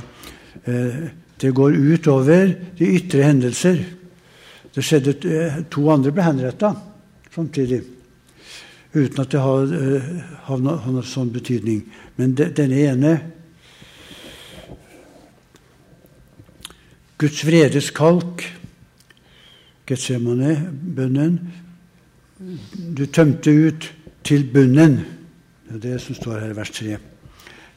Eh, 0.65 1.01
det 1.41 1.51
går 1.57 1.73
utover 1.73 2.53
de 2.77 2.93
ytre 2.97 3.25
hendelser. 3.25 3.81
Det 4.73 4.83
skjedde 4.85 5.15
eh, 5.25 5.59
To 5.73 5.89
andre 5.91 6.13
ble 6.13 6.25
henretta 6.25 6.75
samtidig. 7.33 7.81
Uten 8.93 9.21
at 9.23 9.31
det 9.31 9.41
har, 9.41 9.73
eh, 9.73 10.09
har, 10.47 10.57
noen 10.61 11.03
sånn 11.07 11.31
betydning. 11.33 11.83
Men 12.19 12.35
de, 12.35 12.49
denne 12.55 12.81
ene 12.85 13.13
Guds 17.21 17.43
vredes 17.45 17.91
kalk, 17.93 18.41
Getsemane-bønnen, 19.85 21.35
du 22.97 23.03
tømte 23.05 23.53
ut 23.53 23.91
til 24.25 24.47
bunnen. 24.49 24.97
Det 25.67 25.75
er 25.75 25.83
det 25.85 26.01
som 26.01 26.17
står 26.17 26.39
her 26.41 26.55
i 26.55 26.57
vers 26.57 26.73
3. 26.73 26.97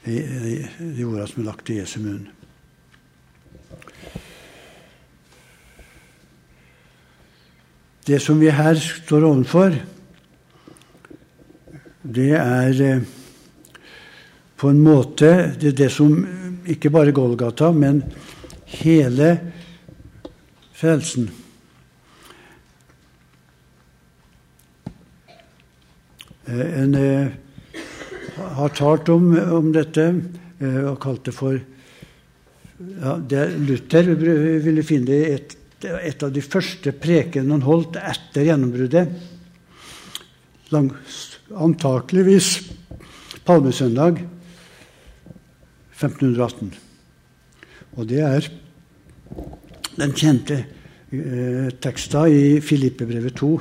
De 0.04 1.04
ordene 1.04 1.26
som 1.30 1.42
er 1.42 1.48
lagt 1.48 1.70
i 1.72 1.80
Jesu 1.80 2.00
munn. 2.04 2.26
det 8.04 8.20
som 8.20 8.40
vi 8.40 8.52
her 8.52 8.76
står 8.76 9.24
overfor, 9.24 9.76
det 12.04 12.32
er 12.36 12.80
eh, 12.84 13.04
på 14.60 14.68
en 14.68 14.82
måte 14.84 15.30
det 15.60 15.70
er 15.72 15.78
det 15.78 15.90
som 15.92 16.12
ikke 16.68 16.92
bare 16.92 17.14
Golgata, 17.16 17.70
men 17.72 18.02
hele 18.76 19.30
frelsen. 20.76 21.30
Eh, 26.44 26.66
en 26.82 26.94
eh, 27.00 27.32
har 28.34 28.68
talt 28.74 29.08
om, 29.12 29.30
om 29.58 29.70
dette 29.74 30.06
eh, 30.10 30.82
og 30.88 30.98
kalt 31.02 31.24
det 31.28 31.34
for 31.36 31.58
ja, 32.74 33.14
det 33.18 33.44
Luther 33.62 34.10
ville 34.18 34.82
finne 34.86 35.20
et, 35.30 35.54
et 35.84 36.22
av 36.24 36.32
de 36.34 36.42
første 36.42 36.92
prekenene 36.98 37.54
han 37.54 37.66
holdt 37.66 37.98
etter 38.00 38.48
gjennombruddet. 38.48 39.12
Antakeligvis 41.54 42.48
palmesøndag 43.46 44.24
1518. 45.94 46.74
Og 47.94 48.08
det 48.10 48.22
er 48.26 48.48
den 49.94 50.14
kjente 50.18 50.58
eh, 51.14 51.70
teksta 51.78 52.26
i 52.26 52.58
Filippebrevet 52.64 53.38
2, 53.38 53.52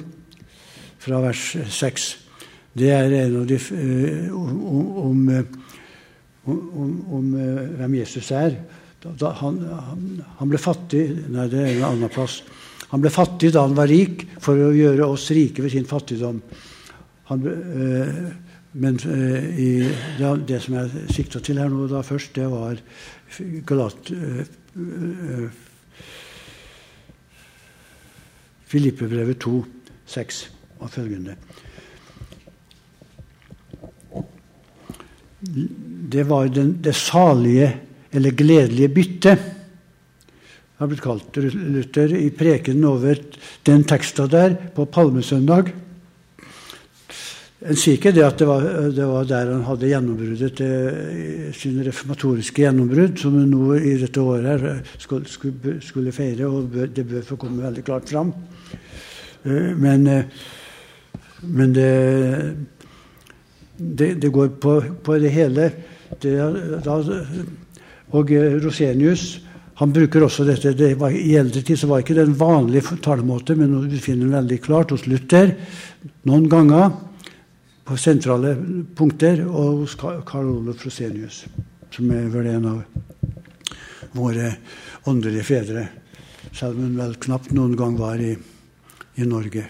fra 1.04 1.20
vers 1.22 1.44
6. 1.70 2.23
Det 2.74 2.90
er 2.90 3.14
en 3.22 3.38
av 3.42 3.48
de 3.50 3.58
eh, 3.58 4.34
om, 4.34 4.64
om, 5.04 5.20
om, 6.50 6.94
om 7.20 7.34
eh, 7.38 7.64
hvem 7.80 8.00
Jesus 8.02 8.32
er. 8.34 8.58
Han, 9.04 9.60
han, 10.40 10.48
ble 10.48 10.60
fattig 10.62 11.04
Nei, 11.28 11.50
det 11.52 11.60
er 11.60 11.74
en 11.74 11.90
annen 11.92 12.12
plass. 12.12 12.40
Han 12.94 13.02
ble 13.04 13.12
fattig 13.14 13.52
da 13.54 13.66
han 13.66 13.76
var 13.78 13.90
rik, 13.92 14.26
for 14.42 14.58
å 14.58 14.72
gjøre 14.74 15.06
oss 15.06 15.28
rike 15.36 15.66
ved 15.66 15.74
sin 15.74 15.90
fattigdom. 15.90 16.40
Han, 17.30 17.46
eh, 17.50 18.24
men 18.74 18.98
eh, 19.06 19.60
i, 19.60 19.70
det, 20.18 20.32
det, 20.50 20.62
som 20.64 20.78
jeg 20.80 21.12
sikta 21.14 21.42
til 21.44 21.62
her 21.62 21.70
nå 21.70 21.86
da 21.92 22.02
først, 22.06 22.34
det 22.40 22.50
var 22.50 22.82
Galat... 23.70 24.14
Eh, 24.14 24.42
eh 24.78 25.62
Filippebrevet 28.74 29.38
2, 29.38 29.52
6 30.10 30.38
og 30.82 30.90
følgende. 30.90 31.36
Det 35.44 36.24
var 36.30 36.48
den, 36.54 36.78
det 36.84 36.96
salige 36.96 37.70
eller 38.14 38.36
gledelige 38.38 38.94
bytte, 38.94 39.38
har 40.80 40.90
blitt 40.90 41.04
kalt 41.04 41.38
Luther 41.40 42.12
i 42.18 42.28
prekenen 42.36 42.86
over 42.90 43.20
den 43.66 43.86
teksta 43.88 44.26
der 44.28 44.56
på 44.76 44.86
palmesøndag. 44.92 45.72
En 47.64 47.78
sier 47.80 47.96
ikke 47.96 48.12
det 48.12 48.26
at 48.26 48.42
det 48.42 48.48
var, 48.50 48.66
det 48.92 49.06
var, 49.08 49.28
der 49.28 49.54
han 49.54 49.64
hadde 49.64 49.88
gjennombruddet 49.88 50.58
til 50.58 51.54
sin 51.56 51.78
reformatoriske 51.86 52.66
gjennombrudd, 52.66 53.16
som 53.22 53.38
han 53.40 53.54
nå 53.54 53.78
i 53.80 53.94
dette 54.02 54.20
året 54.20 54.50
her 54.50 54.82
skulle, 54.98 55.30
skulle, 55.32 55.78
skulle 55.86 56.16
feire, 56.16 56.50
og 56.50 56.76
det 56.92 57.06
bør 57.08 57.24
få 57.30 57.40
komme 57.40 57.64
veldig 57.64 57.86
klart 57.88 58.12
fram. 58.12 58.34
Eh, 59.48 59.72
men, 59.80 60.04
eh, 60.12 60.44
men 61.56 61.78
det, 61.78 61.88
det, 63.78 64.14
det, 64.22 64.30
går 64.30 64.54
på, 64.62 64.76
på 65.04 65.18
det 65.22 65.32
hele. 65.34 65.72
Det, 66.22 66.36
da, 66.86 67.00
og 68.14 68.32
eh, 68.32 68.60
Rosenius 68.62 69.40
han 69.80 69.94
bruker 69.94 70.24
også 70.24 70.46
dette. 70.46 70.76
Det 70.78 70.94
var, 71.00 71.14
I 71.14 71.34
eldre 71.40 71.64
tid 71.66 71.80
så 71.80 71.90
var 71.90 72.04
ikke 72.04 72.16
det 72.18 72.28
en 72.28 72.38
vanlig 72.38 72.84
talemåte, 73.02 73.56
men 73.58 73.74
vi 73.90 74.02
finner 74.02 74.28
den 74.28 74.38
veldig 74.38 74.60
klart 74.62 74.94
hos 74.94 75.08
Luther 75.10 75.56
noen 76.30 76.46
ganger 76.52 76.94
på 77.84 77.98
sentrale 78.00 78.54
punkter, 78.96 79.42
og 79.44 79.84
hos 79.84 79.98
Karl 80.00 80.52
Olof 80.54 80.86
Rosenius, 80.86 81.44
som 81.92 82.12
er 82.16 82.30
vel 82.32 82.48
en 82.54 82.70
av 82.70 84.14
våre 84.14 84.54
åndelige 85.10 85.48
fedre, 85.50 85.88
selv 86.54 86.78
om 86.78 86.86
hun 86.86 87.00
vel 87.02 87.18
knapt 87.26 87.52
noen 87.58 87.74
gang 87.76 87.98
var 88.00 88.22
i, 88.22 88.36
i 89.20 89.28
Norge. 89.28 89.66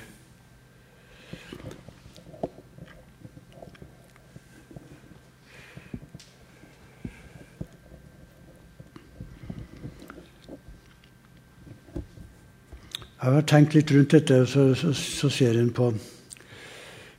Jeg 13.24 13.32
har 13.32 13.46
tenkt 13.48 13.72
litt 13.72 13.92
rundt 13.96 14.12
dette, 14.12 14.42
og 14.44 14.50
så, 14.52 14.64
så, 14.76 14.90
så 14.92 15.30
ser 15.32 15.56
en 15.56 15.70
på, 15.72 15.86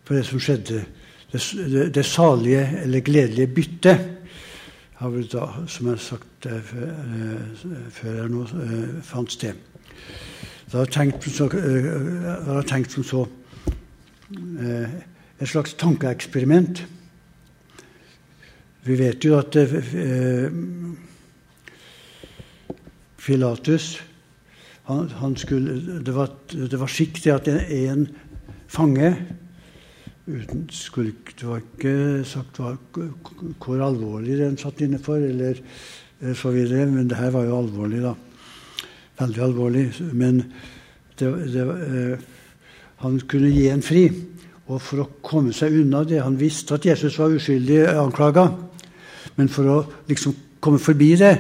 på, 0.05 0.13
det 0.13 0.27
som 0.29 0.43
skjedde. 0.43 0.83
Det, 1.33 1.41
det, 1.57 1.87
det 1.97 2.05
salige 2.05 2.67
eller 2.83 3.01
gledelige 3.01 3.49
byttet, 3.57 4.05
som 5.01 5.89
jeg 5.89 5.89
har 5.89 6.03
sagt 6.05 6.51
eh, 6.51 6.75
eh, 6.77 7.65
før 7.97 8.21
her 8.21 8.29
nå, 8.29 8.45
eh, 8.67 9.01
fant 9.09 9.33
sted. 9.33 9.57
Da 10.69 10.83
har 10.83 10.85
jeg 10.85 10.95
tenkt, 10.99 11.31
har 12.51 12.69
tenkt 12.69 12.93
som 12.93 13.09
så 13.09 13.25
et 14.45 15.49
slags 15.49 15.73
tankeeksperiment. 15.81 16.85
Vi 18.85 18.97
vet 19.01 19.25
jo 19.25 19.39
at 19.41 19.57
Filatus 23.17 23.95
han, 24.89 25.09
han 25.21 25.37
skulle, 25.41 25.79
det, 26.05 26.13
var, 26.15 26.33
det 26.53 26.81
var 26.81 26.91
skikk 26.93 27.23
til 27.25 27.33
at 27.33 27.49
en 27.49 28.07
fange 28.69 29.15
uten 30.25 30.65
skulk 30.73 31.35
Det 31.37 31.49
var 31.49 31.61
ikke 31.61 32.25
sagt 32.25 32.59
var, 32.61 32.77
hvor 33.61 33.83
alvorlig 33.85 34.39
den 34.41 34.57
satt 34.61 34.81
inne 34.85 35.01
for, 35.03 35.21
eller 35.21 35.59
eh, 35.61 36.37
så 36.37 36.53
videre, 36.53 36.87
men 36.89 37.09
det 37.09 37.19
her 37.19 37.33
var 37.35 37.45
jo 37.45 37.59
alvorlig, 37.59 38.01
da. 38.05 38.15
Veldig 39.21 39.43
alvorlig. 39.45 39.85
Men 40.17 40.41
det, 41.19 41.29
det, 41.53 41.67
eh, 41.67 42.25
han 43.05 43.21
kunne 43.29 43.53
gi 43.53 43.69
en 43.69 43.85
fri. 43.85 44.07
Og 44.65 44.81
for 44.81 45.03
å 45.03 45.11
komme 45.21 45.53
seg 45.53 45.75
unna 45.77 46.01
det 46.09 46.23
Han 46.25 46.39
visste 46.41 46.79
at 46.79 46.87
Jesus 46.89 47.19
var 47.21 47.35
uskyldig 47.37 47.83
anklaga. 48.01 48.47
Men 49.37 49.51
for 49.53 49.69
å 49.69 49.77
liksom 50.09 50.33
komme 50.65 50.81
forbi 50.81 51.11
det, 51.21 51.35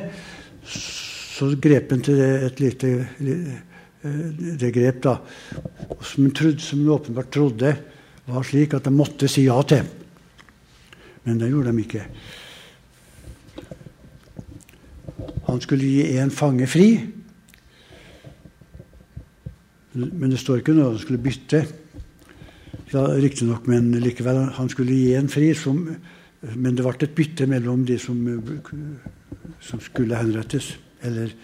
så 1.35 1.51
grep 1.59 1.91
han 1.91 2.03
til 2.05 2.19
det, 2.21 2.31
et 2.47 2.61
lite 2.63 2.91
eh, 2.95 3.57
det 4.61 4.71
grep 4.75 5.03
da, 5.03 5.17
som 6.05 6.29
han, 6.29 6.59
som 6.61 6.89
åpenbart 6.95 7.33
trodde 7.35 7.73
var 8.29 8.47
slik 8.47 8.77
at 8.77 8.87
de 8.87 8.93
måtte 8.95 9.29
si 9.29 9.47
ja 9.49 9.57
til. 9.67 9.85
Men 11.25 11.41
det 11.41 11.51
gjorde 11.51 11.73
de 11.73 11.83
ikke. 11.83 12.05
Han 15.49 15.61
skulle 15.65 15.89
gi 15.89 16.19
en 16.21 16.33
fange 16.33 16.69
fri. 16.69 16.89
Men 19.95 20.31
det 20.31 20.41
står 20.43 20.61
ikke 20.61 20.77
noe 20.77 20.93
han 20.93 21.03
skulle 21.03 21.23
bytte. 21.25 21.65
Ja, 22.93 23.05
Riktignok, 23.19 23.67
men 23.71 23.91
likevel. 24.05 24.45
Han 24.59 24.71
skulle 24.71 24.95
gi 24.95 25.15
en 25.19 25.31
fri, 25.33 25.51
som, 25.59 25.81
men 26.55 26.77
det 26.77 26.85
ble 26.85 26.95
et 27.01 27.17
bytte 27.17 27.49
mellom 27.51 27.85
de 27.89 27.99
som, 27.99 28.21
som 29.65 29.83
skulle 29.83 30.19
henrettes. 30.21 30.75
Eller 31.05 31.35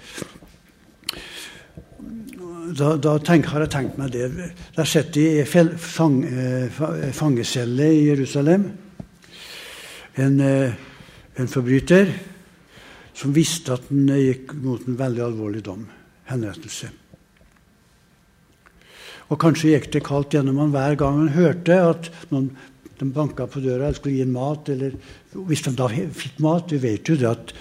da, 2.77 2.95
da 2.97 3.17
tenk, 3.23 3.49
har 3.51 3.65
jeg 3.65 3.73
tenkt 3.73 3.99
meg 4.01 4.13
det. 4.15 4.29
Der 4.77 4.89
sitter 4.89 5.13
de 5.17 5.25
i 5.43 5.77
fang, 5.81 6.21
eh, 6.25 6.81
fangecelle 7.17 7.89
i 7.93 8.07
Jerusalem. 8.09 8.71
En, 10.17 10.41
eh, 10.41 10.73
en, 11.37 11.49
forbryter 11.49 12.13
som 13.15 13.35
visste 13.35 13.75
at 13.75 13.89
han 13.91 14.09
gikk 14.09 14.55
mot 14.55 14.87
en 14.87 14.99
veldig 14.99 15.25
alvorlig 15.25 15.65
dom. 15.65 15.87
Henrettelse. 16.31 16.91
Og 19.31 19.39
kanskje 19.39 19.75
gikk 19.75 19.91
det 19.93 20.05
kaldt 20.07 20.35
gjennom 20.35 20.59
han 20.59 20.73
hver 20.75 20.97
gang 20.99 21.19
han 21.19 21.35
hørte 21.37 21.77
at 21.91 22.11
noen 22.31 22.51
de 23.01 23.09
banka 23.15 23.47
på 23.49 23.63
døra 23.65 23.89
eller 23.89 23.97
skulle 23.97 24.19
gi 24.19 24.25
en 24.27 24.35
mat. 24.35 24.69
eller 24.69 24.95
Hvis 25.49 25.65
de 25.65 25.73
da 25.77 25.89
fikk 25.89 26.41
mat 26.45 26.73
Vi 26.73 26.79
vet 26.83 27.09
jo 27.09 27.17
det 27.17 27.29
at 27.31 27.55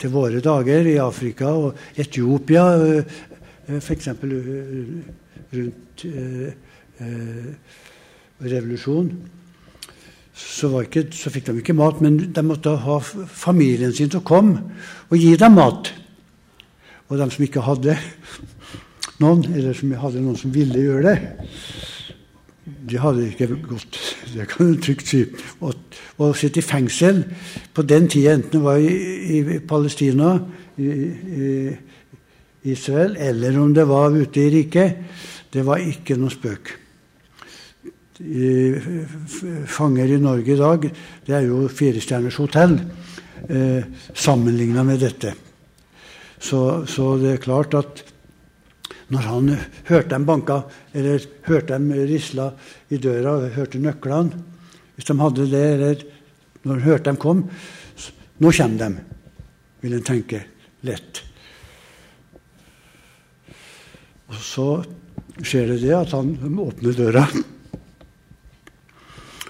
til 0.00 0.10
våre 0.12 0.40
dager 0.40 0.86
i 0.88 0.96
Afrika 1.02 1.52
og 1.52 1.76
Etiopia, 1.96 2.64
eh, 2.76 3.80
f.eks. 3.80 4.08
rundt 5.52 6.04
eh, 6.04 6.52
eh, 7.00 7.50
revolusjonen, 8.40 9.12
så, 10.36 10.68
så, 10.68 11.30
fikk 11.32 11.46
de 11.48 11.58
ikke 11.62 11.76
mat, 11.76 12.00
men 12.04 12.18
de 12.32 12.42
måtte 12.44 12.74
ha 12.84 12.98
familien 13.00 13.94
sin 13.96 14.12
å 14.12 14.20
komme 14.20 14.60
og 15.08 15.16
gi 15.16 15.32
dem 15.40 15.56
mat. 15.56 15.92
Og 17.08 17.16
de 17.16 17.28
som 17.32 17.44
ikke 17.46 17.64
hadde 17.64 17.96
noen, 19.22 19.46
eller 19.54 19.72
som 19.76 19.94
hadde 19.96 20.20
noen 20.20 20.36
som 20.36 20.52
ville 20.52 20.82
gjøre 20.82 21.14
det, 21.14 21.46
de 22.90 22.98
hadde 23.00 23.30
ikke 23.30 23.48
gått, 23.64 23.98
det 24.34 24.48
kan 24.50 24.72
du 24.72 24.80
trygt 24.82 25.10
si. 25.10 25.22
Å 25.62 26.30
sitte 26.36 26.62
i 26.62 26.64
fengsel 26.66 27.22
på 27.74 27.84
den 27.86 28.08
tida, 28.10 28.34
enten 28.36 28.58
det 28.58 28.62
var 28.64 28.80
i, 28.80 29.42
i 29.54 29.58
Palestina, 29.60 30.34
i, 30.76 30.88
i, 30.88 31.50
Israel, 32.66 33.14
eller 33.22 33.58
om 33.60 33.72
det 33.74 33.86
var 33.86 34.16
ute 34.16 34.42
i 34.42 34.50
riket, 34.50 34.96
det 35.54 35.62
var 35.66 35.82
ikke 35.82 36.16
noe 36.18 36.34
spøk. 36.34 36.72
Fanger 39.70 40.14
i 40.16 40.20
Norge 40.20 40.54
i 40.54 40.58
dag, 40.58 40.88
det 41.26 41.36
er 41.36 41.46
jo 41.46 41.66
firestjerners 41.68 42.38
hotell 42.40 42.78
eh, 43.46 43.84
sammenligna 44.16 44.82
med 44.88 45.04
dette. 45.04 45.34
Så, 46.38 46.84
så, 46.88 47.14
det 47.20 47.34
er 47.34 47.44
klart 47.44 47.76
at 47.76 48.02
når 49.12 49.26
han 49.28 49.50
hørte 49.86 50.10
dem 50.10 50.26
banka, 50.26 50.62
eller 50.94 51.22
hørte 51.46 51.76
dem 51.76 51.92
risla 52.08 52.50
i 52.90 52.98
døra, 52.98 53.38
hørte 53.54 53.78
nøklene 53.78 54.42
Hvis 54.96 55.06
de 55.06 55.18
hadde 55.20 55.46
det, 55.50 55.66
eller 55.74 56.02
når 56.64 56.72
han 56.72 56.82
hørte 56.82 57.10
dem 57.10 57.16
kom 57.16 57.44
Nå 58.38 58.52
kommer 58.52 58.78
de, 58.82 59.04
vil 59.80 59.94
en 59.96 60.04
tenke 60.04 60.42
lett. 60.84 61.22
Og 64.28 64.40
så 64.44 64.66
skjer 65.40 65.70
det 65.70 65.78
det 65.80 65.94
at 65.96 66.12
han 66.12 66.58
åpner 66.60 66.98
døra. 66.98 67.22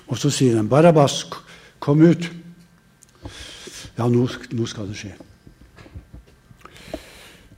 Og 0.07 0.19
så 0.19 0.31
sier 0.31 0.57
han 0.57 0.69
'Barabas, 0.69 1.25
kom 1.81 2.03
ut'. 2.07 2.31
Ja, 3.99 4.07
nå, 4.07 4.29
nå 4.53 4.67
skal 4.67 4.87
det 4.87 4.97
skje. 4.97 5.15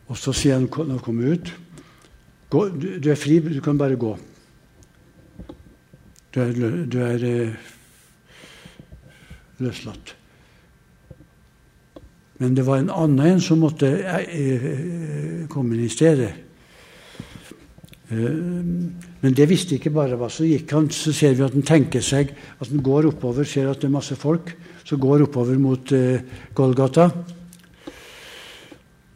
Og 0.09 0.17
så 0.17 0.33
sier 0.33 0.55
han 0.55 0.69
når 0.71 0.97
han 0.97 1.05
kommer 1.05 1.37
ut 1.37 1.53
gå, 2.51 2.69
du, 2.69 2.89
du, 2.99 3.11
er 3.11 3.19
fri, 3.19 3.39
du 3.45 3.61
kan 3.65 3.79
bare 3.79 3.99
gå. 4.01 4.15
Du 6.35 6.41
er, 6.43 6.53
du 6.89 6.99
er 7.03 7.25
eh, 7.25 7.71
løslatt. 9.65 10.15
Men 12.39 12.55
det 12.55 12.67
var 12.67 12.83
en 12.83 12.93
annen 12.95 13.25
en 13.27 13.41
som 13.43 13.61
måtte 13.65 13.89
eh, 13.89 14.29
eh 14.29 15.49
komme 15.49 15.75
inn 15.75 15.87
i 15.87 15.93
stedet. 15.93 16.33
Men 18.09 19.35
det 19.37 19.49
visste 19.49 19.75
ikke 19.77 19.91
bare 19.93 20.31
Så 20.31 20.45
gikk 20.45 20.71
han, 20.73 20.87
så 20.89 21.13
ser 21.13 21.35
vi 21.35 21.45
at 21.45 21.53
han 21.53 21.63
tenker 21.63 22.01
seg 22.01 22.31
at 22.61 22.69
han 22.69 22.83
går 22.83 23.11
oppover, 23.11 23.45
ser 23.45 23.69
at 23.69 23.81
det 23.81 23.89
er 23.89 23.97
masse 23.97 24.17
folk 24.17 24.55
som 24.85 25.01
går 25.01 25.27
oppover 25.27 25.59
mot 25.61 25.93
Golgata. 26.55 27.11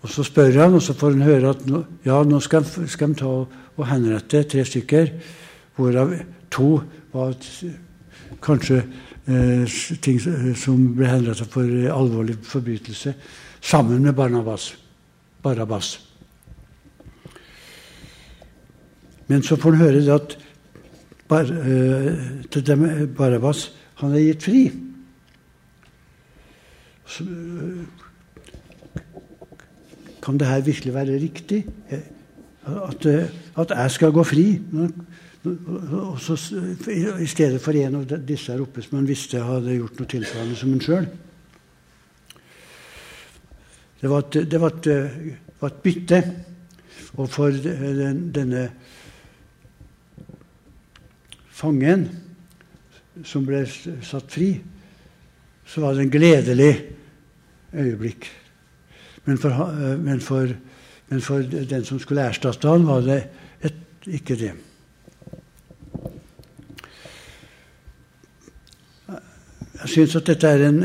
Og 0.03 0.11
Så 0.11 0.25
spør 0.27 0.59
han, 0.59 0.75
og 0.75 0.83
så 0.83 0.95
får 0.99 1.15
han 1.15 1.23
høre 1.23 1.51
at 1.55 1.67
nå, 1.67 1.85
ja, 2.05 2.23
nå 2.27 2.41
skal, 2.43 2.65
skal 2.65 3.12
de 3.12 3.21
ta 3.23 3.31
og 3.77 3.87
henrette 3.88 4.43
tre 4.51 4.65
stykker, 4.67 5.12
hvorav 5.77 6.17
to 6.51 6.83
var 7.12 7.37
kanskje 8.43 8.83
eh, 8.83 9.77
ting 10.03 10.19
som 10.59 10.88
ble 10.97 11.07
henrettet 11.07 11.51
for 11.55 11.71
alvorlig 11.95 12.37
forbrytelse, 12.43 13.15
sammen 13.62 14.03
med 14.03 14.17
Barnabas. 14.19 14.73
Barabas. 15.43 15.95
Men 19.31 19.43
så 19.43 19.57
får 19.57 19.77
han 19.77 19.87
høre 19.87 20.15
at 20.15 20.38
Bar, 21.29 21.49
eh, 21.49 22.61
dem, 22.67 22.83
Barabas 23.17 23.71
han 24.03 24.12
er 24.12 24.27
gitt 24.27 24.43
fri. 24.45 24.62
Så, 27.07 27.25
uh, 27.25 28.02
kan 30.22 30.38
det 30.38 30.48
her 30.48 30.61
virkelig 30.64 30.94
være 30.94 31.18
riktig? 31.18 31.64
At, 32.66 33.06
uh, 33.06 33.24
at 33.58 33.74
jeg 33.74 33.90
skal 33.90 34.12
gå 34.14 34.24
fri? 34.24 34.46
Og 35.42 36.20
så, 36.20 36.37
I 37.18 37.26
stedet 37.26 37.61
for 37.61 37.74
en 37.74 37.98
av 37.98 38.06
disse 38.22 38.52
her 38.52 38.62
oppe 38.62 38.82
som 38.85 39.00
han 39.00 39.08
visste 39.08 39.42
hadde 39.42 39.74
gjort 39.74 39.98
noe 39.98 40.11
tilsvarende 40.12 40.58
som 40.58 40.70
han 40.70 40.85
sjøl. 40.85 41.08
Det 44.02 44.11
var 44.11 44.22
et, 44.22 44.38
det 44.50 44.61
var 44.62 44.76
et, 44.76 44.88
var 45.61 45.72
et 45.72 45.82
bytte. 45.82 46.22
Og 47.18 47.28
for 47.30 47.50
den, 47.52 48.22
denne 48.35 48.68
fangen 51.52 52.06
som 53.28 53.44
ble 53.46 53.64
satt 53.66 54.30
fri, 54.32 54.54
så 55.66 55.82
var 55.85 55.94
det 55.94 56.06
en 56.06 56.14
gledelig 56.14 56.72
øyeblikk. 57.74 58.30
Men 59.24 59.38
for, 59.38 59.50
eh, 59.50 59.98
men 59.98 60.20
for, 60.20 60.54
men 61.08 61.20
for 61.20 61.42
den 61.42 61.85
som 61.85 62.00
skulle 62.02 62.26
erstatte 62.26 62.68
han, 62.68 62.87
var 62.87 63.00
det 63.06 63.18
et, 63.62 63.80
ikke 64.06 64.37
det. 64.37 64.52
Jeg 69.82 69.90
syns 69.90 70.16
at 70.16 70.26
dette 70.30 70.48
er 70.48 70.66
en, 70.68 70.82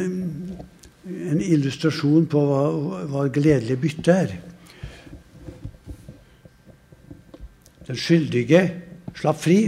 en 1.06 1.42
illustrasjon 1.42 2.26
på 2.30 2.46
hva, 2.50 2.62
hva 3.10 3.28
gledelig 3.34 3.78
bytte 3.82 4.16
er. 4.26 4.38
Den 7.88 8.00
skyldige 8.02 8.64
slapp 9.16 9.44
fri. 9.46 9.60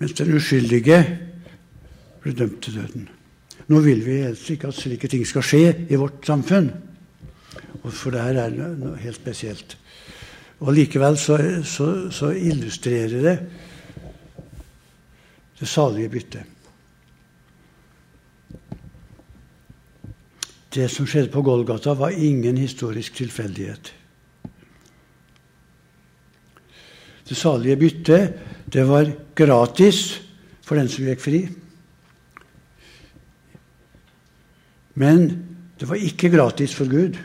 mens 0.00 0.16
den 0.16 0.32
uskyldige 0.32 1.00
ble 2.22 2.32
dømt 2.32 2.62
til 2.64 2.78
døden. 2.80 3.08
Nå 3.70 3.78
vil 3.84 4.00
vi 4.02 4.16
helst 4.24 4.48
ikke 4.50 4.70
at 4.72 4.78
slike 4.78 5.08
ting 5.10 5.22
skal 5.28 5.44
skje 5.46 5.64
i 5.86 5.98
vårt 5.98 6.26
samfunn, 6.26 6.72
for 7.86 8.10
det 8.10 8.24
her 8.24 8.40
er 8.48 8.56
noe 8.58 8.98
helt 8.98 9.18
spesielt. 9.20 9.76
Og 10.60 10.74
Likevel 10.74 11.16
så, 11.16 11.36
så, 11.64 11.86
så 12.12 12.32
illustrerer 12.34 13.22
det 13.24 13.36
det 15.60 15.68
salige 15.68 16.08
byttet. 16.08 16.42
Det 20.70 20.86
som 20.90 21.06
skjedde 21.08 21.32
på 21.32 21.42
Golgata, 21.44 21.94
var 21.98 22.14
ingen 22.14 22.56
historisk 22.56 23.18
tilfeldighet. 23.18 23.92
Det 27.28 27.36
salige 27.36 27.76
byttet 27.76 28.38
det 28.72 28.86
var 28.88 29.10
gratis 29.36 30.20
for 30.62 30.78
den 30.78 30.88
som 30.90 31.06
gikk 31.06 31.22
fri. 31.22 31.40
Men 35.00 35.30
det 35.80 35.88
var 35.88 35.96
ikke 35.96 36.28
gratis 36.32 36.74
for 36.76 36.90
Gud. 36.90 37.16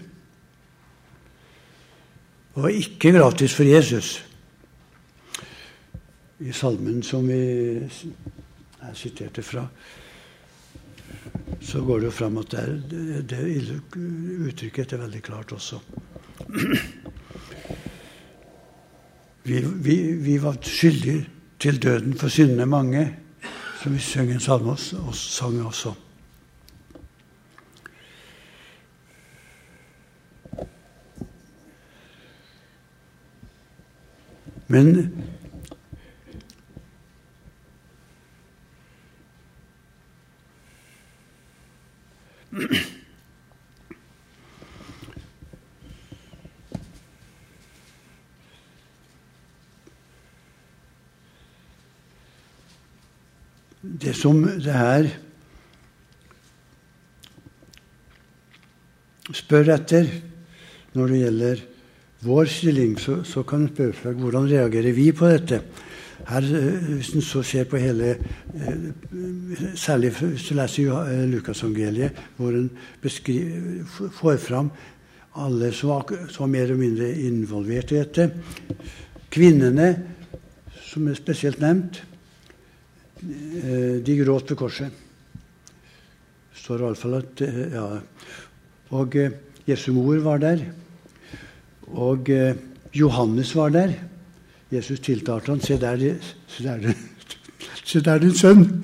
Det 2.56 2.64
var 2.64 2.72
ikke 2.72 3.12
gratis 3.12 3.56
for 3.56 3.68
Jesus. 3.68 4.16
I 6.40 6.52
salmen 6.56 7.04
som 7.04 7.28
vi 7.28 7.40
jeg 8.86 8.96
siterte 9.00 9.44
fra, 9.44 9.66
så 11.64 11.82
går 11.82 12.00
det 12.00 12.10
jo 12.12 12.14
fram 12.14 12.38
at 12.38 12.52
det, 12.54 12.64
det, 12.92 13.24
det 13.32 13.40
uttrykket 14.46 14.94
er 14.94 15.04
veldig 15.04 15.22
klart 15.26 15.52
også. 15.56 15.80
Vi, 19.46 19.60
vi, 19.62 19.96
vi 20.18 20.40
var 20.42 20.56
skyldige 20.66 21.28
til 21.62 21.78
døden 21.78 22.16
for 22.18 22.34
syndene 22.34 22.66
mange, 22.66 23.04
som 23.78 23.94
vi 23.94 24.00
sang 24.02 24.32
en 24.34 24.42
salme 24.42 24.74
og 24.74 25.14
sang 25.14 25.60
også. 25.62 25.92
Men 34.68 34.96
det 54.06 54.16
som 54.18 54.42
det 54.44 54.74
her 54.74 55.12
spør 59.36 59.72
etter 59.76 60.10
når 60.96 61.12
det 61.12 61.22
gjelder 61.22 61.64
vår 62.26 62.46
stilling, 62.50 62.96
så, 63.00 63.20
så 63.24 63.44
kan 63.48 63.66
en 63.66 63.74
spørre 63.74 63.96
seg 64.00 64.22
hvordan 64.22 64.50
reagerer 64.50 64.96
vi 64.98 65.12
på 65.16 65.30
dette. 65.30 65.62
Her, 66.26 66.42
eh, 66.42 66.96
Hvis 66.96 67.14
en 67.14 67.22
så 67.22 67.44
ser 67.44 67.68
på 67.70 67.78
hele 67.78 68.16
eh, 68.16 69.76
Særlig 69.76 70.12
hvis 70.16 70.48
du 70.48 70.56
leser 70.56 70.90
eh, 70.90 71.26
Lukasevangeliet, 71.30 72.12
hvor 72.38 72.56
en 72.56 72.70
får 73.04 74.38
fram 74.38 74.72
alle 75.36 75.72
som 75.76 75.90
var, 75.90 76.06
som 76.32 76.46
var 76.46 76.52
mer 76.54 76.64
eller 76.64 76.80
mindre 76.80 77.12
involvert 77.28 77.92
i 77.92 78.00
dette. 78.00 78.30
Kvinnene, 79.30 79.90
som 80.80 81.08
er 81.12 81.18
spesielt 81.20 81.60
nevnt, 81.60 82.00
de 84.06 84.16
gråt 84.22 84.54
ved 84.54 84.58
korset. 84.58 85.02
Står 86.56 86.86
iallfall 86.86 87.18
at 87.20 87.44
ja. 87.74 87.84
Og 88.96 89.18
Jesu 89.68 89.92
mor 89.92 90.24
var 90.24 90.40
der. 90.40 90.64
Og 91.88 92.30
eh, 92.30 92.56
Johannes 92.96 93.56
var 93.56 93.70
der. 93.70 93.94
Jesus 94.72 95.00
tiltalte 95.00 95.52
han, 95.52 95.62
Se 95.62 95.80
der, 95.80 96.16
se 96.48 96.64
der, 96.64 96.94
se 97.86 98.02
der 98.02 98.18
din 98.18 98.36
sønn! 98.36 98.84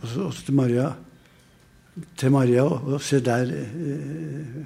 Og 0.00 0.08
så, 0.08 0.20
også 0.20 0.44
til 0.44 0.54
Maria. 0.54 0.92
Til 2.16 2.30
Maria 2.30 2.62
og, 2.62 2.92
og 2.92 3.00
se 3.00 3.20
der 3.20 3.42
eh, 3.42 4.64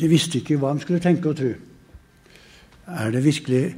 De 0.00 0.08
visste 0.08 0.38
ikke 0.38 0.56
hva 0.56 0.72
de 0.72 0.80
skulle 0.80 1.02
tenke 1.04 1.28
og 1.28 1.36
tro. 1.36 1.50
Er 2.86 3.10
det 3.10 3.24
virkelig 3.24 3.76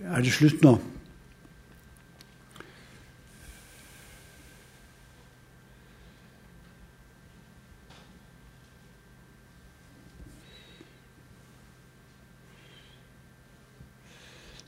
Er 0.00 0.22
det 0.24 0.32
slutt 0.32 0.62
nå? 0.64 0.78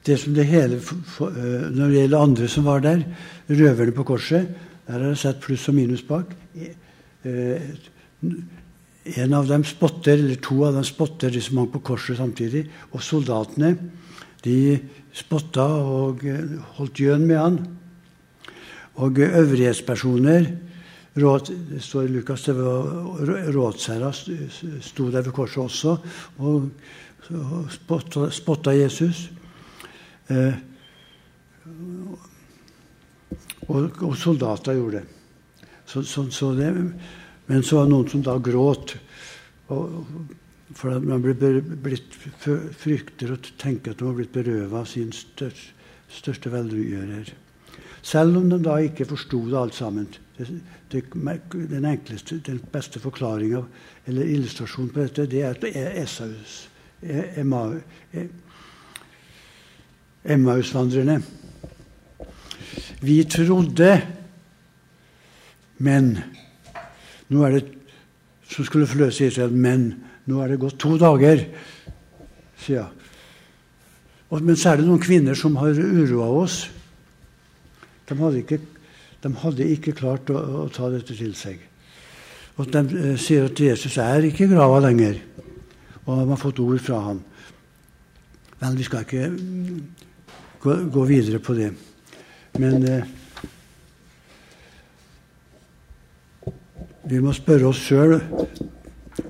Det 0.03 0.19
som 0.19 0.35
det 0.35 0.45
hele, 0.45 0.77
eh, 0.77 1.71
Når 1.71 1.89
det 1.89 1.99
gjelder 2.01 2.19
andre 2.19 2.49
som 2.49 2.65
var 2.65 2.81
der, 2.81 3.05
røverne 3.49 3.93
på 3.93 4.05
korset, 4.05 4.49
der 4.87 4.99
har 4.99 5.09
jeg 5.09 5.17
sett 5.17 5.41
pluss 5.41 5.69
og 5.69 5.75
minus 5.75 6.03
bak. 6.03 6.27
Eh, 7.25 7.61
en 9.17 9.35
av 9.35 9.47
dem 9.47 9.65
spotter, 9.65 10.19
eller 10.19 10.37
To 10.43 10.65
av 10.65 10.75
dem 10.75 10.85
spotter 10.85 11.31
de 11.31 11.41
som 11.41 11.59
hang 11.59 11.71
på 11.71 11.83
korset 11.83 12.17
samtidig. 12.17 12.69
Og 12.93 13.03
soldatene 13.03 13.77
de 14.45 14.81
spotta 15.15 15.63
og 15.63 16.25
eh, 16.27 16.59
holdt 16.79 16.99
gjøn 16.99 17.27
med 17.27 17.39
han. 17.39 17.59
Og 19.03 19.19
øvrighetspersoner 19.19 20.51
råd, 21.17 21.53
Det 21.71 21.83
står 21.83 22.03
i 22.03 22.09
Lukas 22.09 22.45
det 22.45 22.55
var 22.57 23.53
rådsherra 23.53 24.13
sto 24.13 25.11
der 25.11 25.23
ved 25.23 25.33
korset 25.33 25.63
også 25.63 25.97
og 26.39 26.71
spotta, 27.71 28.31
spotta 28.31 28.75
Jesus. 28.75 29.31
Eh, 30.31 30.55
og, 33.69 34.03
og, 34.03 34.15
soldater 34.19 34.77
gjorde 34.79 35.01
det. 35.01 35.67
Så, 35.87 36.03
så, 36.03 36.27
så 36.31 36.53
det. 36.55 36.71
Men 37.47 37.63
så 37.63 37.81
var 37.81 37.89
det 37.89 37.95
noen 37.95 38.11
som 38.11 38.25
da 38.27 38.37
gråt. 38.43 38.97
Og, 39.75 40.03
for 40.73 40.97
at 40.97 41.05
man 41.05 41.21
blitt 41.23 42.17
frykter 42.81 43.35
og 43.35 43.53
tenker 43.61 43.93
at 43.93 44.01
de 44.01 44.09
har 44.09 44.17
blitt 44.17 44.33
berøvet 44.33 44.73
av 44.79 44.89
sin 44.89 45.13
største, 45.13 45.75
største 46.13 46.53
velgjører. 46.53 47.33
Selv 48.03 48.37
om 48.37 48.49
de 48.51 48.59
da 48.61 48.79
ikke 48.83 49.07
forsto 49.09 49.45
det 49.49 49.59
alt 49.59 49.77
sammen. 49.77 50.09
Det, 50.37 50.49
det, 50.91 51.05
den 51.71 51.87
enkleste, 51.87 52.41
den 52.45 52.59
beste 52.73 53.01
forklaringa 53.01 53.63
eller 54.11 54.27
illustrasjonen 54.27 54.91
på 54.93 55.05
dette, 55.05 55.29
det 55.31 55.43
er 55.43 55.55
at 55.55 55.63
det 55.63 55.73
er 55.79 55.95
Esaus. 56.03 56.67
Emma, 57.03 57.67
Emmausvandrerne. 60.25 61.23
Vi 63.03 63.23
trodde, 63.27 63.91
men 65.83 66.13
nå 67.29 67.43
er 67.47 67.57
det 67.57 67.65
som 68.47 68.67
skulle 68.67 68.87
forløse 68.87 69.27
Israel, 69.27 69.53
men 69.53 69.89
nå 70.31 70.43
er 70.43 70.53
det 70.53 70.61
gått 70.63 70.79
to 70.83 70.95
dager, 71.01 71.43
sier. 72.63 72.93
Men 74.33 74.57
så 74.57 74.73
er 74.73 74.81
det 74.81 74.87
noen 74.87 75.03
kvinner 75.03 75.37
som 75.37 75.59
har 75.61 75.77
uroa 75.77 76.29
oss. 76.45 76.63
De 78.09 78.17
hadde, 78.17 78.45
ikke, 78.45 78.61
de 79.25 79.33
hadde 79.43 79.69
ikke, 79.75 79.97
klart 79.97 80.31
å, 80.33 80.39
å, 80.63 80.69
ta 80.73 80.89
dette 80.93 81.17
til 81.17 81.35
seg. 81.37 81.59
Og 82.61 82.69
De 82.71 82.81
eh, 82.85 83.19
sier 83.21 83.49
at 83.49 83.61
Jesus 83.61 83.97
er 84.01 84.29
ikke 84.29 84.47
i 84.47 84.53
grava 84.53 84.79
lenger, 84.85 85.19
og 86.05 86.23
de 86.23 86.31
har 86.31 86.41
fått 86.41 86.61
ord 86.63 86.81
fra 86.85 87.01
ham. 87.09 87.21
Vel, 88.61 88.79
vi 88.79 88.87
skal 88.87 89.07
ikke 89.07 89.29
gå, 90.63 90.77
gå 90.91 91.05
videre 91.05 91.39
på 91.39 91.55
det. 91.55 91.73
Men 92.59 92.85
eh, 92.87 93.05
vi 97.11 97.21
må 97.21 97.35
spørre 97.35 97.73
oss 97.73 97.83
sjøl 97.83 98.19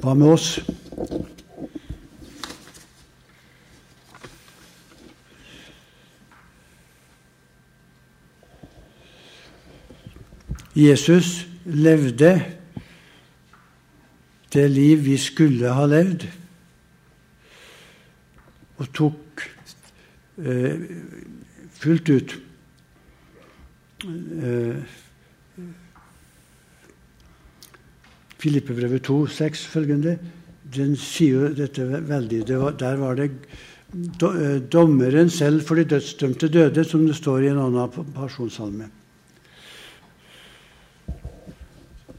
hva 0.02 0.14
med 0.14 0.28
oss? 0.34 0.48
Jesus 10.72 11.44
levde 11.64 12.32
det 14.52 14.64
liv 14.72 15.04
vi 15.04 15.16
skulle 15.20 15.72
ha 15.72 15.84
levd, 15.88 16.24
og 18.80 18.88
tok 18.96 19.44
fullt 21.82 22.10
ut. 22.10 22.34
Eh, 24.04 24.76
Filippebrevet 28.42 29.02
2, 29.06 29.26
6 29.26 29.66
følgende, 29.70 30.16
den 30.74 30.96
sier 30.98 31.44
jo 31.44 31.50
dette 31.54 31.84
veldig. 31.86 32.40
Det 32.48 32.58
var, 32.58 32.74
der 32.78 32.96
var 32.98 33.18
det 33.20 33.28
eh, 33.30 34.58
dommeren 34.72 35.30
selv 35.30 35.62
for 35.66 35.78
de 35.78 35.86
dødsdømte 35.94 36.50
døde, 36.50 36.84
som 36.84 37.06
det 37.06 37.16
står 37.16 37.46
i 37.46 37.52
en 37.52 37.62
annen 37.62 38.10
pasjonssalme. 38.16 38.90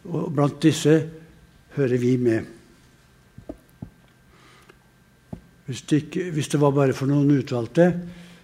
Og 0.04 0.32
blant 0.36 0.64
disse 0.64 0.96
hører 1.76 2.00
vi 2.00 2.16
med. 2.22 2.63
Hvis 5.66 5.82
det, 5.88 6.02
ikke, 6.06 6.26
hvis 6.36 6.50
det, 6.52 6.60
var 6.60 6.74
bare 6.76 6.96
for 6.96 7.08
noen 7.08 7.38
utvalgte, 7.40 7.88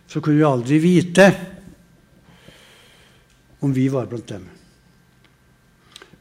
så 0.08 0.22
kunne 0.24 0.40
vi 0.40 0.48
aldri 0.48 0.80
vite 0.80 1.26
om 3.60 3.74
vi 3.76 3.90
var 3.92 4.08
blant 4.08 4.30
dem. 4.32 4.46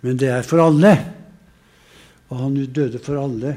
Men 0.03 0.19
det 0.19 0.33
er 0.35 0.47
for 0.47 0.63
alle. 0.63 0.93
Og 2.29 2.43
han 2.43 2.59
døde 2.75 2.99
for 3.03 3.21
alle. 3.23 3.55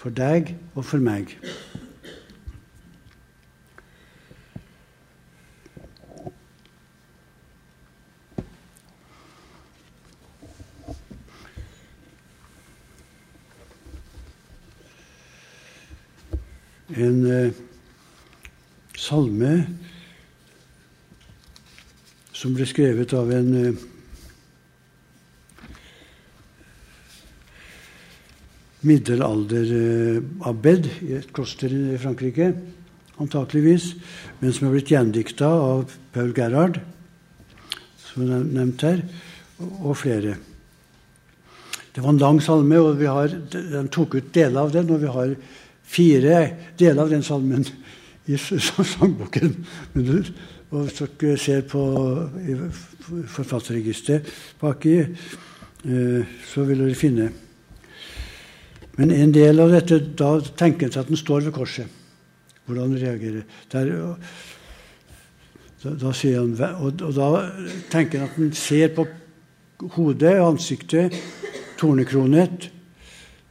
For 0.00 0.14
deg 0.16 0.54
og 0.74 0.84
for 0.88 1.04
meg. 1.04 1.36
En 16.96 17.30
eh, 17.30 17.52
salme 18.98 19.52
som 22.36 22.54
ble 22.56 22.66
skrevet 22.68 23.14
av 23.16 23.30
en 23.32 23.50
eh, 23.58 23.82
middelalderabbed 28.82 30.88
eh, 30.90 31.02
i 31.06 31.18
et 31.20 31.32
kloster 31.34 31.72
i 31.72 31.98
Frankrike, 32.02 32.52
antakeligvis, 33.22 33.92
men 34.40 34.54
som 34.54 34.68
er 34.68 34.76
blitt 34.76 34.92
gjendikta 34.92 35.46
av 35.46 35.92
Paul 36.14 36.32
Gerhard, 36.36 36.80
som 38.02 38.26
er 38.26 38.42
nevnt 38.42 38.84
her, 38.84 39.04
og 39.86 39.94
flere. 40.00 40.36
Det 41.92 42.02
var 42.02 42.14
en 42.14 42.22
lang 42.22 42.40
salme, 42.42 42.80
og 42.80 43.02
har, 43.04 43.34
den 43.52 43.90
tok 43.92 44.16
ut 44.18 44.32
deler 44.34 44.64
av 44.64 44.72
den, 44.74 44.90
og 44.90 45.02
vi 45.02 45.10
har 45.12 45.34
fire 45.82 46.42
deler 46.78 47.02
av 47.02 47.10
den 47.10 47.24
salmen 47.26 47.66
i 48.26 48.38
sangboken. 48.38 49.56
Og 50.72 50.86
hvis 50.86 51.02
dere 51.20 51.38
ser 51.40 51.64
på 51.68 51.82
forfatterregisteret 53.28 54.28
baki, 54.60 54.94
eh, 55.02 56.36
så 56.48 56.64
vil 56.64 56.84
dere 56.84 56.94
finne 56.96 57.32
Men 58.96 59.10
en 59.10 59.32
del 59.32 59.60
av 59.60 59.70
dette, 59.72 59.98
da 60.20 60.34
tenker 60.40 60.86
en 60.86 60.92
seg 60.92 61.00
at 61.00 61.08
den 61.08 61.16
står 61.16 61.46
ved 61.46 61.54
korset. 61.56 61.88
Hvordan 62.66 62.92
reagerer. 63.00 63.46
Der, 63.72 63.88
da, 65.82 65.94
da 65.96 66.12
sier 66.12 66.42
han, 66.42 66.52
og, 66.76 67.00
og 67.00 67.14
da 67.16 67.30
tenker 67.90 68.20
han 68.20 68.28
at 68.28 68.36
han 68.36 68.52
ser 68.52 68.92
på 68.92 69.06
hodet, 69.96 70.34
ansiktet, 70.44 71.16
tornekronet, 71.80 72.68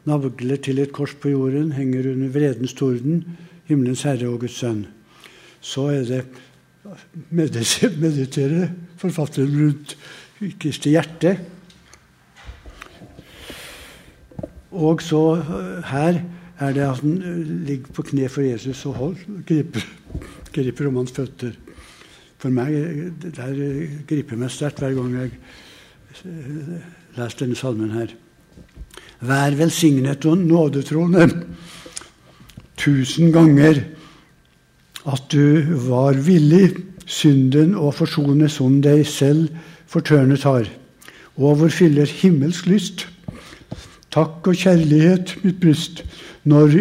navler 0.05 0.57
til 0.63 0.81
et 0.81 0.93
kors 0.93 1.13
på 1.13 1.29
jorden, 1.33 1.71
henger 1.75 2.11
under 2.13 2.31
vredens 2.33 2.73
torden, 2.73 3.23
himmelens 3.69 4.03
herre 4.07 4.29
og 4.29 4.39
Guds 4.43 4.57
sønn. 4.61 4.85
Så 5.61 5.87
er 5.93 6.03
det 6.09 6.23
meditere 7.31 8.69
forfatteren 8.97 9.57
rundt 9.59 9.97
Kristi 10.59 10.95
hjerte. 10.95 11.35
Og 14.71 15.01
så 15.03 15.21
her 15.91 16.21
er 16.61 16.73
det 16.73 16.85
at 16.85 17.01
han 17.01 17.17
ligger 17.67 17.93
på 17.93 18.05
kne 18.09 18.29
for 18.29 18.41
Jesus 18.41 18.85
og 18.85 18.93
hold, 18.93 19.45
griper, 19.45 19.85
griper 20.53 20.87
om 20.87 21.01
hans 21.01 21.13
føtter. 21.13 21.53
For 22.41 22.49
meg 22.49 22.73
der 23.21 23.53
griper 24.09 24.39
meg 24.39 24.49
sterkt 24.49 24.81
hver 24.81 24.95
gang 24.97 25.13
jeg 25.13 25.31
leser 27.17 27.43
denne 27.43 27.57
salmen 27.59 27.93
her. 27.93 28.15
Vær 29.21 29.53
velsignet 29.57 30.25
og 30.25 30.37
nådetroende 30.41 31.27
tusen 32.81 33.29
ganger 33.33 33.83
at 35.05 35.27
du 35.33 35.61
var 35.87 36.17
villig 36.25 36.71
synden 37.05 37.75
å 37.77 37.91
forsone 37.93 38.49
som 38.49 38.79
deg 38.81 39.03
selv 39.09 39.49
fortørnet 39.91 40.45
har, 40.47 40.67
og 41.37 41.59
hvor 41.59 41.73
fyller 41.73 42.09
himmelsk 42.21 42.69
lyst. 42.71 43.07
takk 44.11 44.47
og 44.47 44.57
kjærlighet 44.59 45.37
mitt 45.43 45.59
bryst 45.61 46.03
når 46.43 46.73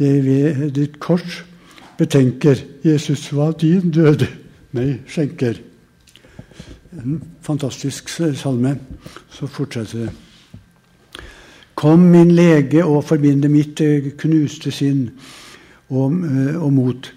jeg 0.00 0.22
ved 0.24 0.70
ditt 0.78 0.98
kors 1.00 1.42
betenker 1.98 2.62
Jesus 2.84 3.28
hva 3.28 3.50
din 3.52 3.90
død 3.92 4.24
meg 4.72 5.02
skjenker. 5.06 5.60
En 6.96 7.20
fantastisk 7.44 8.08
salme. 8.08 8.78
Så 9.32 9.46
fortsetter 9.46 10.06
det. 10.06 10.31
Kom, 11.82 12.04
min 12.12 12.30
lege, 12.30 12.84
og 12.84 13.02
forbinde 13.08 13.48
mitt 13.50 13.80
knuste 14.20 14.70
sinn 14.70 15.08
og, 15.90 16.14
og 16.62 16.68
mot. 16.70 17.08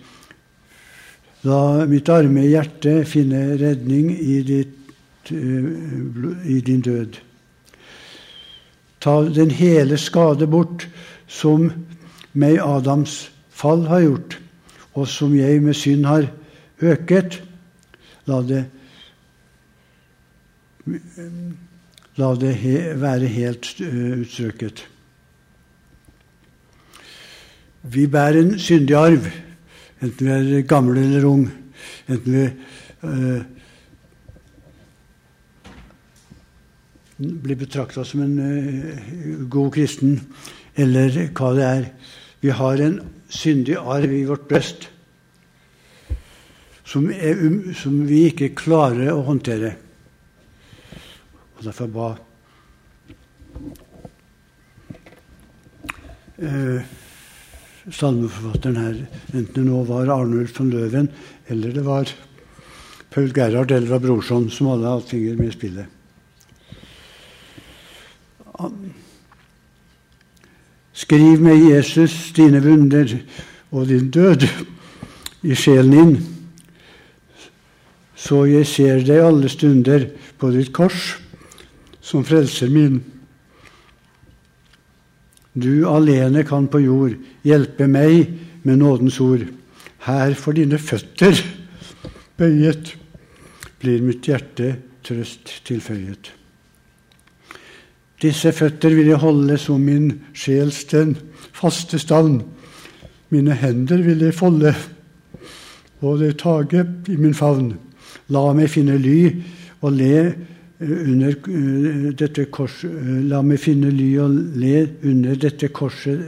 La 1.45 1.59
mitt 1.85 2.09
arme 2.09 2.47
hjerte 2.47 3.03
finne 3.05 3.59
redning 3.61 4.09
i, 4.09 4.39
ditt, 4.41 5.29
i 5.29 6.57
din 6.65 6.81
død. 6.81 7.19
Ta 9.05 9.19
den 9.29 9.53
hele 9.53 9.99
skade 10.01 10.49
bort 10.49 10.87
som 11.29 11.69
meg 12.33 12.57
Adams 12.57 13.27
fall 13.53 13.85
har 13.85 14.01
gjort, 14.07 14.39
og 14.97 15.05
som 15.05 15.37
jeg 15.37 15.61
med 15.61 15.77
synd 15.77 16.09
har 16.09 16.25
øket. 16.81 17.37
La 18.25 18.41
det, 18.41 18.65
la 22.17 22.35
det 22.39 22.53
he, 22.61 22.75
være 22.99 23.27
helt 23.31 23.71
utstrøket. 23.81 24.85
Vi 27.83 28.07
bærer 28.07 28.39
en 28.39 28.55
syndig 28.59 28.95
arv, 28.97 29.27
enten 30.01 30.25
vi 30.25 30.31
er 30.59 30.65
gamle 30.67 31.03
eller 31.03 31.27
ung. 31.29 31.45
Enten 32.09 32.33
vi 32.33 32.45
uh, 33.05 33.43
blir 37.43 37.59
betrakta 37.59 38.03
som 38.03 38.23
en 38.25 38.39
uh, 38.39 39.45
god 39.49 39.71
kristen, 39.75 40.17
eller 40.75 41.27
hva 41.37 41.53
det 41.55 41.67
er. 41.67 41.87
Vi 42.41 42.49
har 42.49 42.81
en 42.81 42.99
syndig 43.29 43.77
arv 43.77 44.11
i 44.11 44.25
vårt 44.25 44.47
bryst 44.49 44.89
som, 46.85 47.05
um, 47.09 47.73
som 47.75 48.01
vi 48.07 48.25
ikke 48.31 48.53
klarer 48.57 49.11
å 49.13 49.25
håndtere. 49.27 49.75
Og 51.65 51.71
derfor 51.71 51.87
ba 51.89 52.07
eh, 56.37 56.83
salmeforfatteren 57.89 58.77
her, 58.77 58.99
enten 59.33 59.49
det 59.55 59.63
nå 59.65 59.79
var 59.89 60.11
Arnulf 60.13 60.53
von 60.59 60.69
Løven 60.69 61.09
eller 61.49 61.73
det 61.73 61.85
var 61.87 62.13
Paul 63.09 63.33
Gerhard 63.33 63.73
eller 63.73 63.89
var 63.95 64.03
Brorson, 64.05 64.45
som 64.53 64.69
alle 64.75 64.93
har 64.93 65.01
finger 65.09 65.41
med 65.41 65.47
i 65.47 65.55
spillet. 65.57 65.89
Skriv 70.93 71.41
med 71.41 71.65
Jesus 71.65 72.31
dine 72.37 72.61
vunder 72.61 73.17
og 73.71 73.89
din 73.89 74.13
død 74.13 74.45
i 75.41 75.57
sjelen 75.57 75.97
din, 75.97 76.17
så 78.13 78.45
jeg 78.53 78.69
ser 78.69 79.01
deg 79.01 79.25
alle 79.25 79.49
stunder 79.49 80.11
på 80.37 80.53
ditt 80.53 80.69
kors 80.69 81.15
som 82.05 82.25
frelser 82.25 82.69
min. 82.69 82.99
Du 85.53 85.87
alene 85.89 86.43
kan 86.45 86.67
på 86.69 86.83
jord 86.83 87.15
hjelpe 87.47 87.87
meg 87.89 88.33
med 88.67 88.81
nådens 88.81 89.19
ord. 89.23 89.45
Her 90.05 90.35
for 90.37 90.53
dine 90.53 90.77
føtter 90.77 91.39
bøyet 92.37 92.93
blir 93.81 94.03
mitt 94.05 94.27
hjerte 94.27 94.75
trøst 95.05 95.61
tilføyet. 95.65 96.29
Disse 98.21 98.51
føtter 98.55 98.93
vil 98.95 99.09
jeg 99.11 99.21
holde 99.21 99.57
som 99.59 99.81
min 99.81 100.11
sjels 100.33 100.83
den 100.91 101.15
faste 101.55 101.99
stand. 101.99 102.43
Mine 103.33 103.55
hender 103.57 104.03
vil 104.05 104.21
jeg 104.27 104.37
folde 104.37 104.75
og 106.05 106.19
det 106.19 106.35
tage 106.37 106.85
i 107.09 107.15
min 107.17 107.33
favn. 107.33 107.73
La 108.29 108.51
meg 108.53 108.69
finne 108.69 108.97
ly 109.01 109.19
og 109.81 109.95
le 109.97 110.17
under 110.81 111.35
uh, 111.47 112.11
dette 112.17 112.45
korset 112.51 112.91
uh, 112.91 113.21
La 113.29 113.41
meg 113.45 113.61
finne 113.63 113.91
ly 113.93 114.09
og 114.19 114.33
le 114.59 114.75
under 115.07 115.35
dette 115.39 115.69
korset, 115.71 116.19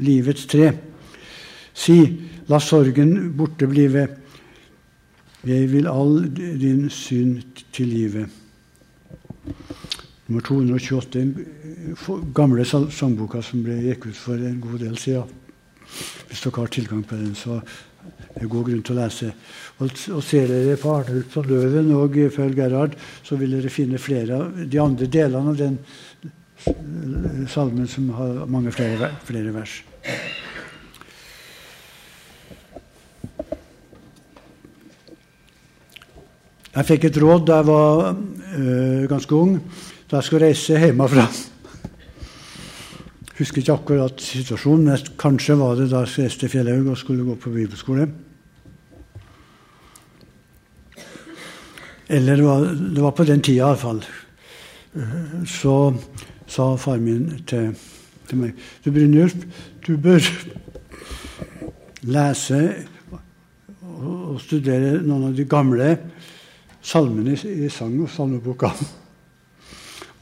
livets 0.00 0.46
tre. 0.48 0.70
Si, 1.74 1.98
la 2.48 2.60
sorgen 2.60 3.32
borte 3.36 3.66
blive. 3.68 4.06
Jeg 5.44 5.68
vil 5.72 5.86
all 5.90 6.22
din 6.32 6.88
synd 6.88 7.64
tilgive. 7.72 8.28
Nummer 10.26 10.40
228, 10.40 11.18
den 11.18 11.46
gamle 12.34 12.64
sangboka 12.64 13.42
som 13.44 13.60
ble 13.66 13.76
gikk 13.90 14.06
ut 14.08 14.16
for 14.16 14.40
en 14.40 14.60
god 14.62 14.78
del 14.86 14.96
siden. 14.96 15.28
Hvis 16.28 16.40
dere 16.40 16.62
har 16.62 16.72
tilgang 16.72 17.02
på 17.04 17.16
den, 17.16 17.34
så 17.36 17.58
det 18.34 18.42
er 18.42 18.50
god 18.50 18.66
grunn 18.66 18.82
til 18.82 18.96
å 18.96 18.98
lese. 18.98 19.30
Og, 19.78 19.90
og 20.16 20.22
ser 20.26 20.48
dere 20.50 20.78
på 20.80 20.94
Arnulf 20.94 21.36
von 21.36 21.46
Løven 21.48 21.92
og 21.94 22.16
Føl 22.34 22.54
Gerhard, 22.56 22.96
så 23.22 23.38
vil 23.38 23.54
dere 23.56 23.72
finne 23.72 24.00
flere 24.02 24.40
av 24.40 24.64
de 24.70 24.80
andre 24.82 25.06
delene 25.06 25.54
av 25.54 25.60
den 25.60 25.78
salmen 27.50 27.86
som 27.90 28.08
har 28.16 28.44
mange 28.50 28.72
flere, 28.74 29.12
flere 29.26 29.54
vers. 29.54 29.82
Jeg 36.74 36.86
fikk 36.88 37.04
et 37.06 37.18
råd 37.22 37.44
da 37.46 37.60
jeg 37.60 37.66
var 37.68 38.00
øh, 38.10 39.02
ganske 39.10 39.36
ung, 39.38 39.58
da 40.10 40.18
jeg 40.18 40.26
skulle 40.26 40.48
reise 40.48 40.80
hjemmefra. 40.82 41.28
Husker 43.34 43.62
ikke 43.62 43.74
akkurat 43.74 44.20
situasjonen, 44.22 44.84
men 44.86 45.14
kanskje 45.18 45.56
var 45.58 45.74
det 45.74 45.88
da 45.90 46.04
jeg 46.06 46.50
Fjellhaug 46.52 46.92
skulle 46.98 47.24
gå 47.26 47.34
på 47.34 47.50
bibelskole. 47.50 48.06
Eller 52.08 52.36
det 52.36 53.02
var 53.02 53.10
på 53.16 53.24
den 53.26 53.42
tida 53.42 53.72
iallfall. 53.72 54.04
Så 55.50 55.74
sa 56.46 56.76
far 56.78 57.00
min 57.02 57.42
til, 57.48 57.72
til 58.28 58.38
meg 58.38 58.52
Du 58.84 58.92
Brynjulf, 58.94 59.34
du 59.86 59.96
bør 59.98 60.22
lese 62.06 62.60
og 63.82 64.38
studere 64.44 65.00
noen 65.02 65.30
av 65.30 65.34
de 65.34 65.46
gamle 65.48 65.96
salmene 66.84 67.34
i 67.34 67.68
sang- 67.72 67.98
og 68.04 68.10
salmeboka. 68.12 68.70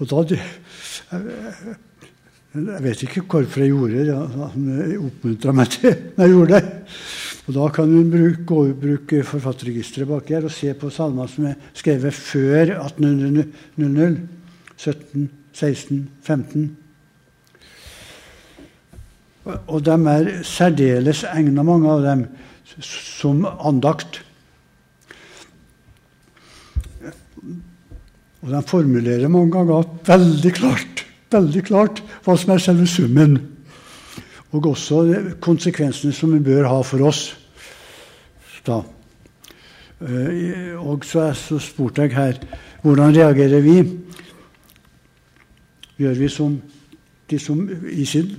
Og 0.01 0.09
da 0.09 0.39
vet 2.53 3.03
ikke 3.07 3.25
hvorfor 3.25 3.65
jeg 3.65 3.73
gjorde 3.73 4.05
det. 4.07 4.17
Han 4.17 4.67
oppmuntra 5.07 5.55
meg 5.57 5.73
til 5.73 5.95
når 6.17 6.25
jeg 6.25 6.35
gjorde 6.35 6.59
det. 6.59 6.65
Og 7.43 7.55
Da 7.57 7.69
kan 7.75 7.91
hun 7.91 8.11
bruke, 8.11 8.45
gå, 8.47 8.61
bruke 8.79 9.25
forfatterregisteret 9.27 10.09
bak 10.09 10.29
her 10.31 10.45
og 10.47 10.55
se 10.55 10.71
på 10.79 10.91
salmer 10.95 11.31
som 11.31 11.49
er 11.51 11.59
skrevet 11.75 12.15
før 12.15 12.77
1800. 12.77 14.29
17, 14.83 15.29
16, 15.53 16.09
15. 16.23 16.77
Og 19.45 19.83
de 19.85 19.95
er 20.11 20.29
særdeles 20.47 21.25
egna, 21.27 21.65
mange 21.67 21.91
av 21.91 22.03
dem, 22.05 22.25
som 22.83 23.43
andakt. 23.47 24.21
Og 28.43 28.51
de 28.51 28.63
formulerer 28.67 29.31
mange 29.31 29.53
ganger 29.55 29.87
veldig 30.07 30.53
klart, 30.59 31.05
veldig 31.33 31.65
klart 31.67 32.03
hva 32.25 32.37
som 32.39 32.55
er 32.55 32.63
selve 32.63 32.87
summen. 32.91 33.39
Og 34.53 34.67
også 34.73 35.03
konsekvensene 35.41 36.13
som 36.13 36.35
vi 36.35 36.43
bør 36.45 36.69
ha 36.69 36.81
for 36.85 37.09
oss. 37.09 37.23
Da. 38.67 38.83
Eh, 40.03 40.75
og 40.79 41.05
så, 41.07 41.31
så 41.35 41.59
spurte 41.63 42.05
jeg 42.05 42.15
her 42.17 42.39
hvordan 42.83 43.15
reagerer 43.15 43.63
vi? 43.63 43.77
Gjør 45.99 46.19
vi 46.19 46.29
som 46.29 46.57
de 47.31 47.39
som 47.39 47.63
i 47.91 48.05
sin 48.05 48.33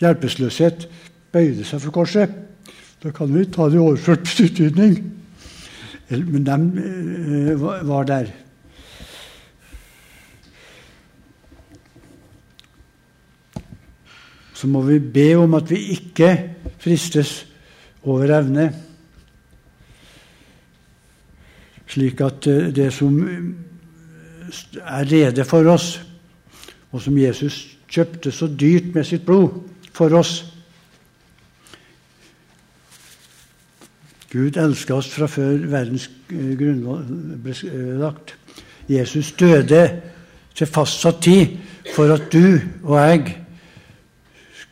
hjelpeløshet 0.00 0.86
bøyde 1.32 1.64
seg 1.64 1.80
for 1.80 1.94
korset? 1.94 2.30
Da 3.02 3.10
kan 3.10 3.32
vi 3.34 3.46
ta 3.50 3.66
det 3.68 3.80
i 3.80 3.82
overført 3.82 4.28
betydning. 4.38 5.00
Men 6.12 6.46
de 6.46 6.58
eh, 6.84 7.66
var 7.88 8.04
der. 8.04 8.30
Så 14.62 14.68
må 14.70 14.84
vi 14.86 15.00
be 15.02 15.32
om 15.34 15.56
at 15.58 15.70
vi 15.72 15.80
ikke 15.96 16.28
fristes 16.78 17.40
over 18.06 18.30
evne. 18.30 18.68
Slik 21.90 22.22
at 22.22 22.46
eh, 22.46 22.68
det 22.70 22.92
som 22.94 23.18
er 24.78 25.10
rede 25.10 25.44
for 25.48 25.66
oss, 25.72 25.96
og 26.94 27.02
som 27.02 27.18
Jesus 27.18 27.58
kjøpte 27.90 28.30
så 28.30 28.46
dyrt 28.46 28.94
med 28.94 29.08
sitt 29.08 29.26
blod 29.26 29.58
for 29.92 30.14
oss 30.14 30.44
Gud 34.30 34.56
elska 34.56 34.94
oss 34.94 35.10
fra 35.12 35.26
før 35.28 35.66
verdens 35.74 36.06
eh, 36.30 36.54
grunnlag 36.56 37.10
ble 37.42 37.74
lagt. 37.98 38.36
Jesus 38.88 39.34
døde 39.36 39.82
til 40.54 40.70
fastsatt 40.70 41.18
tid 41.26 41.58
for 41.96 42.14
at 42.14 42.30
du 42.32 42.60
og 42.86 43.00
jeg 43.02 43.41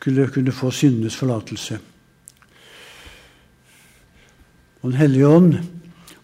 skulle 0.01 0.29
kunne 0.33 0.53
få 0.53 0.71
syndenes 0.73 1.17
forlatelse. 1.17 1.79
Og 4.81 4.91
Den 4.91 4.99
hellige 4.99 5.29
ånd 5.29 5.55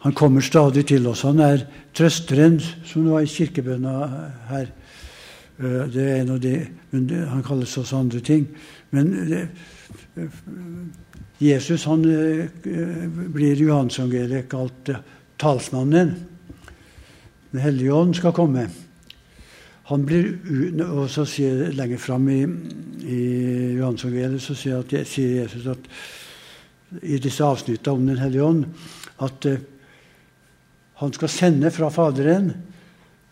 han 0.00 0.14
kommer 0.14 0.40
stadig 0.40 0.86
til 0.86 1.06
oss. 1.06 1.22
Han 1.22 1.40
er 1.40 1.66
trøsteren, 1.94 2.60
som 2.60 3.04
det 3.04 3.12
var 3.12 3.20
i 3.20 3.26
kirkebønna 3.26 3.94
her. 4.48 4.70
Eh, 5.58 5.82
det 5.92 6.04
er 6.04 6.22
en 6.22 6.30
av 6.30 6.40
de, 6.40 6.54
men 6.90 7.10
Han 7.28 7.42
kalles 7.42 7.76
også 7.76 7.96
andre 7.96 8.20
ting. 8.20 8.46
Men 8.90 9.48
Jesus 11.40 11.84
han 11.84 12.04
eh, 12.04 12.48
blir 13.34 13.56
Johansevangeliet 13.56 14.48
kalt 14.48 14.90
talsmannen. 15.38 16.14
Den 17.52 17.60
hellige 17.60 17.92
ånd 17.92 18.14
skal 18.14 18.32
komme. 18.32 18.70
Han 19.86 20.06
blir, 20.06 20.32
og 20.82 21.06
så 21.10 21.22
sier 21.28 21.70
Lenger 21.76 22.00
fram 22.02 22.26
i, 22.32 22.40
i 23.06 23.20
Johansevangeliet 23.78 24.42
så 24.42 24.56
sier, 24.58 24.82
at, 24.82 24.94
sier, 25.06 25.44
Jesus 25.44 25.68
at 25.70 25.90
i 27.02 27.18
disse 27.22 27.44
avsnittene 27.44 27.94
om 27.94 28.06
Den 28.06 28.18
hellige 28.18 28.46
ånd 28.46 28.64
at 29.22 29.46
uh, 29.46 29.60
han 31.00 31.12
skal 31.12 31.30
sende 31.30 31.70
fra 31.74 31.88
Faderen 31.92 32.50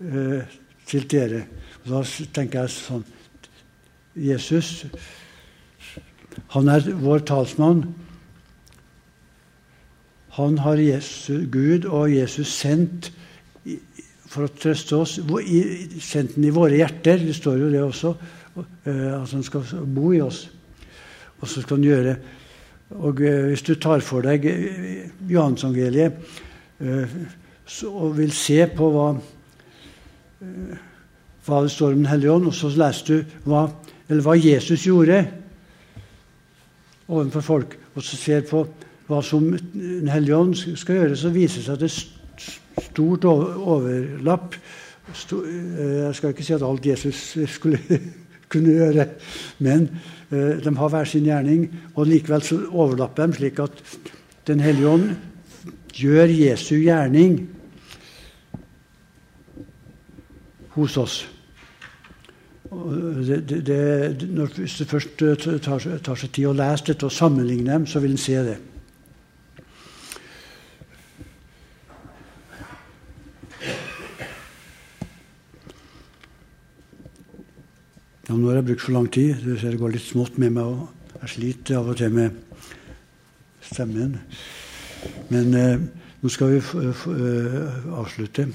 uh, 0.01 0.41
til 0.87 1.07
dere. 1.11 1.45
Og 1.85 1.91
da 1.93 2.01
tenker 2.35 2.65
jeg 2.65 2.75
sånn 2.75 3.05
Jesus 4.15 4.87
han 6.55 6.71
er 6.71 6.87
vår 7.03 7.25
talsmann. 7.29 7.85
Han 10.35 10.59
har 10.59 10.81
Jesus, 10.83 11.47
Gud 11.51 11.87
og 11.87 12.11
Jesus 12.11 12.51
sendt 12.51 13.13
for 14.35 14.47
å 14.49 14.55
trøste 14.55 14.99
oss. 14.99 15.19
Sendt 16.03 16.35
den 16.37 16.49
i 16.49 16.55
våre 16.55 16.79
hjerter. 16.81 17.23
Det 17.23 17.37
står 17.37 17.61
jo 17.63 17.71
det 17.73 17.83
også. 17.85 18.15
Eh, 18.59 19.23
at 19.23 19.31
han 19.31 19.43
skal 19.47 19.87
bo 19.95 20.13
i 20.15 20.23
oss. 20.23 20.49
Og 21.41 21.49
så 21.49 21.63
skal 21.63 21.81
han 21.81 21.87
gjøre 21.89 22.17
Og 22.95 23.21
eh, 23.25 23.47
hvis 23.51 23.65
du 23.67 23.75
tar 23.81 24.05
for 24.05 24.23
deg 24.23 24.45
eh, 24.47 25.07
Johansangeliet 25.29 26.43
og 27.89 28.17
vil 28.19 28.33
se 28.35 28.59
på 28.77 28.89
hva, 28.93 29.07
hva 31.47 31.61
det 31.65 31.71
står 31.73 31.95
om 31.95 32.03
Den 32.03 32.11
hellige 32.11 32.33
ånd, 32.35 32.49
og 32.51 32.55
så 32.55 32.69
leser 32.69 33.07
du 33.07 33.37
hva, 33.49 33.63
hva 34.11 34.35
Jesus 34.37 34.85
gjorde 34.85 35.23
overfor 37.09 37.47
folk, 37.47 37.79
og 37.95 38.05
så 38.05 38.19
ser 38.21 38.45
på 38.51 38.67
hva 39.09 39.23
som 39.25 39.47
Den 39.55 40.11
hellige 40.13 40.37
ånd 40.37 40.55
skal 40.59 40.99
gjøre, 40.99 41.17
så 41.17 41.33
viser 41.33 41.63
det 41.63 41.65
seg 41.65 41.79
at 41.79 41.85
det 41.87 41.91
er 41.91 42.24
stort 42.81 43.25
overlapp. 43.25 44.55
Eh, 44.55 46.05
jeg 46.05 46.15
skal 46.15 46.35
ikke 46.35 46.47
si 46.47 46.57
at 46.57 46.65
alt 46.65 46.87
Jesus 46.87 47.39
skulle 47.47 47.79
kunne 48.53 48.73
gjøre, 48.73 49.07
men 49.59 49.89
eh, 50.31 50.65
de 50.65 50.77
har 50.77 50.89
hver 50.89 51.05
sin 51.05 51.27
gjerning. 51.29 51.69
Og 51.95 52.07
likevel 52.07 52.43
så 52.43 52.61
overlapper 52.71 53.27
de, 53.27 53.41
slik 53.41 53.59
at 53.59 53.85
Den 54.47 54.61
hellige 54.61 54.89
ånd 54.89 55.07
gjør 55.97 56.29
Jesu 56.29 56.75
gjerning 56.77 57.39
hos 60.75 60.97
oss. 60.97 61.15
Det, 63.29 63.67
det, 63.67 64.29
når, 64.29 64.47
hvis 64.59 64.77
det 64.77 64.87
først 64.91 65.23
eh, 65.23 65.59
tar, 65.63 65.87
tar, 66.03 66.19
seg 66.19 66.33
tid 66.35 66.51
å 66.51 66.57
lese 66.57 66.91
dette 66.91 67.07
og 67.07 67.15
sammenligne 67.15 67.71
dem, 67.71 67.87
så 67.87 68.03
vil 68.03 68.17
en 68.17 68.21
se 68.21 68.37
det. 68.45 68.57
Ja, 78.25 78.39
nå 78.39 78.49
har 78.49 78.57
jeg 78.57 78.65
brukt 78.71 78.81
for 78.81 78.97
lang 78.97 79.11
tid. 79.13 79.37
Du 79.45 79.53
ser 79.61 79.75
det 79.75 79.79
går 79.83 79.93
litt 79.93 80.07
smått 80.07 80.39
med 80.41 80.55
meg 80.57 80.65
òg. 80.65 80.85
Jeg 81.21 81.33
sliter 81.35 81.77
av 81.77 81.91
og 81.93 81.97
til 81.99 82.13
med 82.15 82.39
stemmen. 83.61 84.15
Men 85.29 85.57
eh, 85.59 85.83
nå 86.23 86.31
skal 86.33 86.55
vi 86.55 86.61
uh, 86.63 87.99
avslutte. 88.01 88.47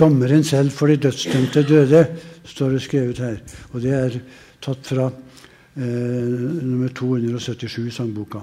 Dommeren 0.00 0.44
selv 0.48 0.72
for 0.72 0.88
de 0.88 0.96
dødsdømte 1.04 1.62
døde, 1.68 2.00
står 2.48 2.72
det 2.72 2.80
skrevet 2.86 3.20
her. 3.20 3.36
Og 3.74 3.84
det 3.84 3.92
er 3.92 4.16
tatt 4.64 4.88
fra 4.88 5.10
eh, 5.10 6.30
nummer 6.64 6.88
277 6.96 7.76
i 7.82 7.92
sangboka. 7.92 8.40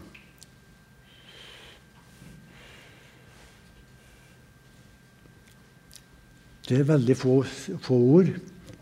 Det 6.70 6.78
er 6.78 6.86
veldig 6.92 7.18
få, 7.18 7.40
få 7.82 7.98
ord. 8.20 8.32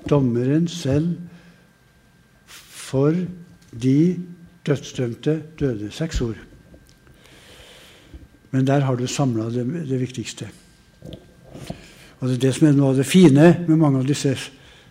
Dommeren 0.10 0.68
selv 0.68 1.18
for 2.46 3.16
de 3.82 4.20
dødsdømte 4.68 5.42
døde. 5.60 5.92
Seks 5.92 6.22
ord. 6.22 6.38
Men 8.52 8.68
der 8.68 8.80
har 8.80 8.96
du 8.96 9.08
samla 9.08 9.50
det, 9.50 9.66
det 9.90 10.00
viktigste. 10.00 10.48
Og 12.20 12.28
Det 12.30 12.36
er 12.36 12.40
det 12.40 12.54
som 12.56 12.68
er 12.68 12.78
noe 12.78 12.94
av 12.94 13.00
det 13.00 13.06
fine 13.06 13.50
med 13.68 13.78
mange 13.78 14.00
av 14.00 14.08
disse 14.08 14.32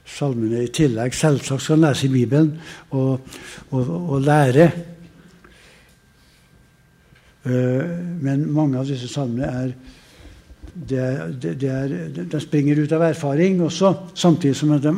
salmene. 0.05 0.67
I 0.67 0.73
tillegg 0.75 1.15
selvsagt 1.17 1.65
skal 1.65 1.79
en 1.79 1.87
lese 1.87 2.07
i 2.07 2.13
Bibelen 2.13 2.53
og, 2.91 3.25
og, 3.71 3.89
og 4.11 4.21
lære. 4.23 4.67
Uh, 7.45 7.85
men 8.25 8.45
mange 8.53 8.79
av 8.81 8.89
disse 8.89 9.09
salmene 9.09 9.49
er 9.49 9.73
det, 10.75 11.05
det, 11.43 11.55
det 11.61 11.71
er, 11.71 11.93
de 12.19 12.41
springer 12.43 12.83
ut 12.83 12.93
av 12.93 13.07
erfaring 13.07 13.61
også, 13.63 13.93
samtidig 14.19 14.57
som 14.59 14.75
de 14.83 14.95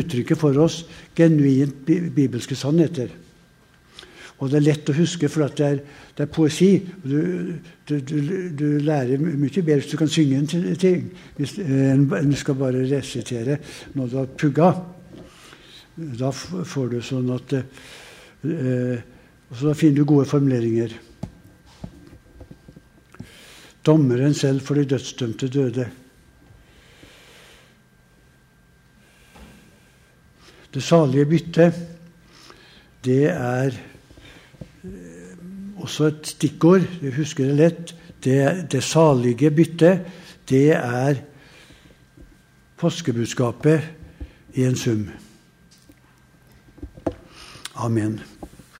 uttrykker 0.00 0.38
for 0.38 0.56
oss 0.60 0.82
genuint 1.16 1.86
bibelske 1.86 2.56
sannheter. 2.58 3.12
Og 4.36 4.50
det 4.52 4.58
er 4.58 4.66
lett 4.66 4.90
å 4.92 4.96
huske, 4.96 5.30
for 5.32 5.48
det 5.48 5.64
er, 5.64 5.78
det 6.16 6.24
er, 6.26 6.32
poesi. 6.32 6.70
Du, 7.00 7.54
du, 7.88 7.94
du, 8.04 8.16
du, 8.52 8.66
lærer 8.84 9.22
mye 9.22 9.62
bedre 9.62 9.80
hvis 9.80 9.94
du 9.94 9.96
kan 9.96 10.12
synge 10.12 10.42
en 10.42 10.76
ting, 10.76 11.06
enn 11.40 12.04
du 12.04 12.36
skal 12.36 12.58
bare 12.60 12.84
resitere 12.84 13.56
når 13.96 14.12
du 14.12 14.18
har 14.20 14.34
pugga. 14.36 14.70
Da 16.20 16.28
får 16.36 16.90
du 16.92 16.98
sånn 17.00 17.32
at 17.32 17.56
eh, 17.56 18.96
Så 19.46 19.70
da 19.70 19.72
finner 19.78 20.02
du 20.02 20.04
gode 20.04 20.26
formuleringer. 20.28 20.92
Dommeren 23.86 24.34
selv 24.34 24.60
for 24.60 24.74
de 24.74 24.84
dødsdømte 24.84 25.48
døde. 25.48 25.86
Det 30.74 30.82
salige 30.82 31.26
byttet, 31.26 31.74
det 33.04 33.24
er 33.24 33.70
også 35.76 36.04
et 36.04 36.26
stikkord. 36.26 36.82
Jeg 37.02 37.14
husker 37.16 37.44
det 37.44 37.56
lett. 37.56 37.94
Det, 38.24 38.66
det 38.72 38.82
salige 38.82 39.50
byttet, 39.50 40.00
det 40.48 40.72
er 40.74 41.14
påskebudskapet 42.76 43.80
i 44.54 44.64
en 44.64 44.76
sum. 44.76 45.08
Amen. 47.74 48.20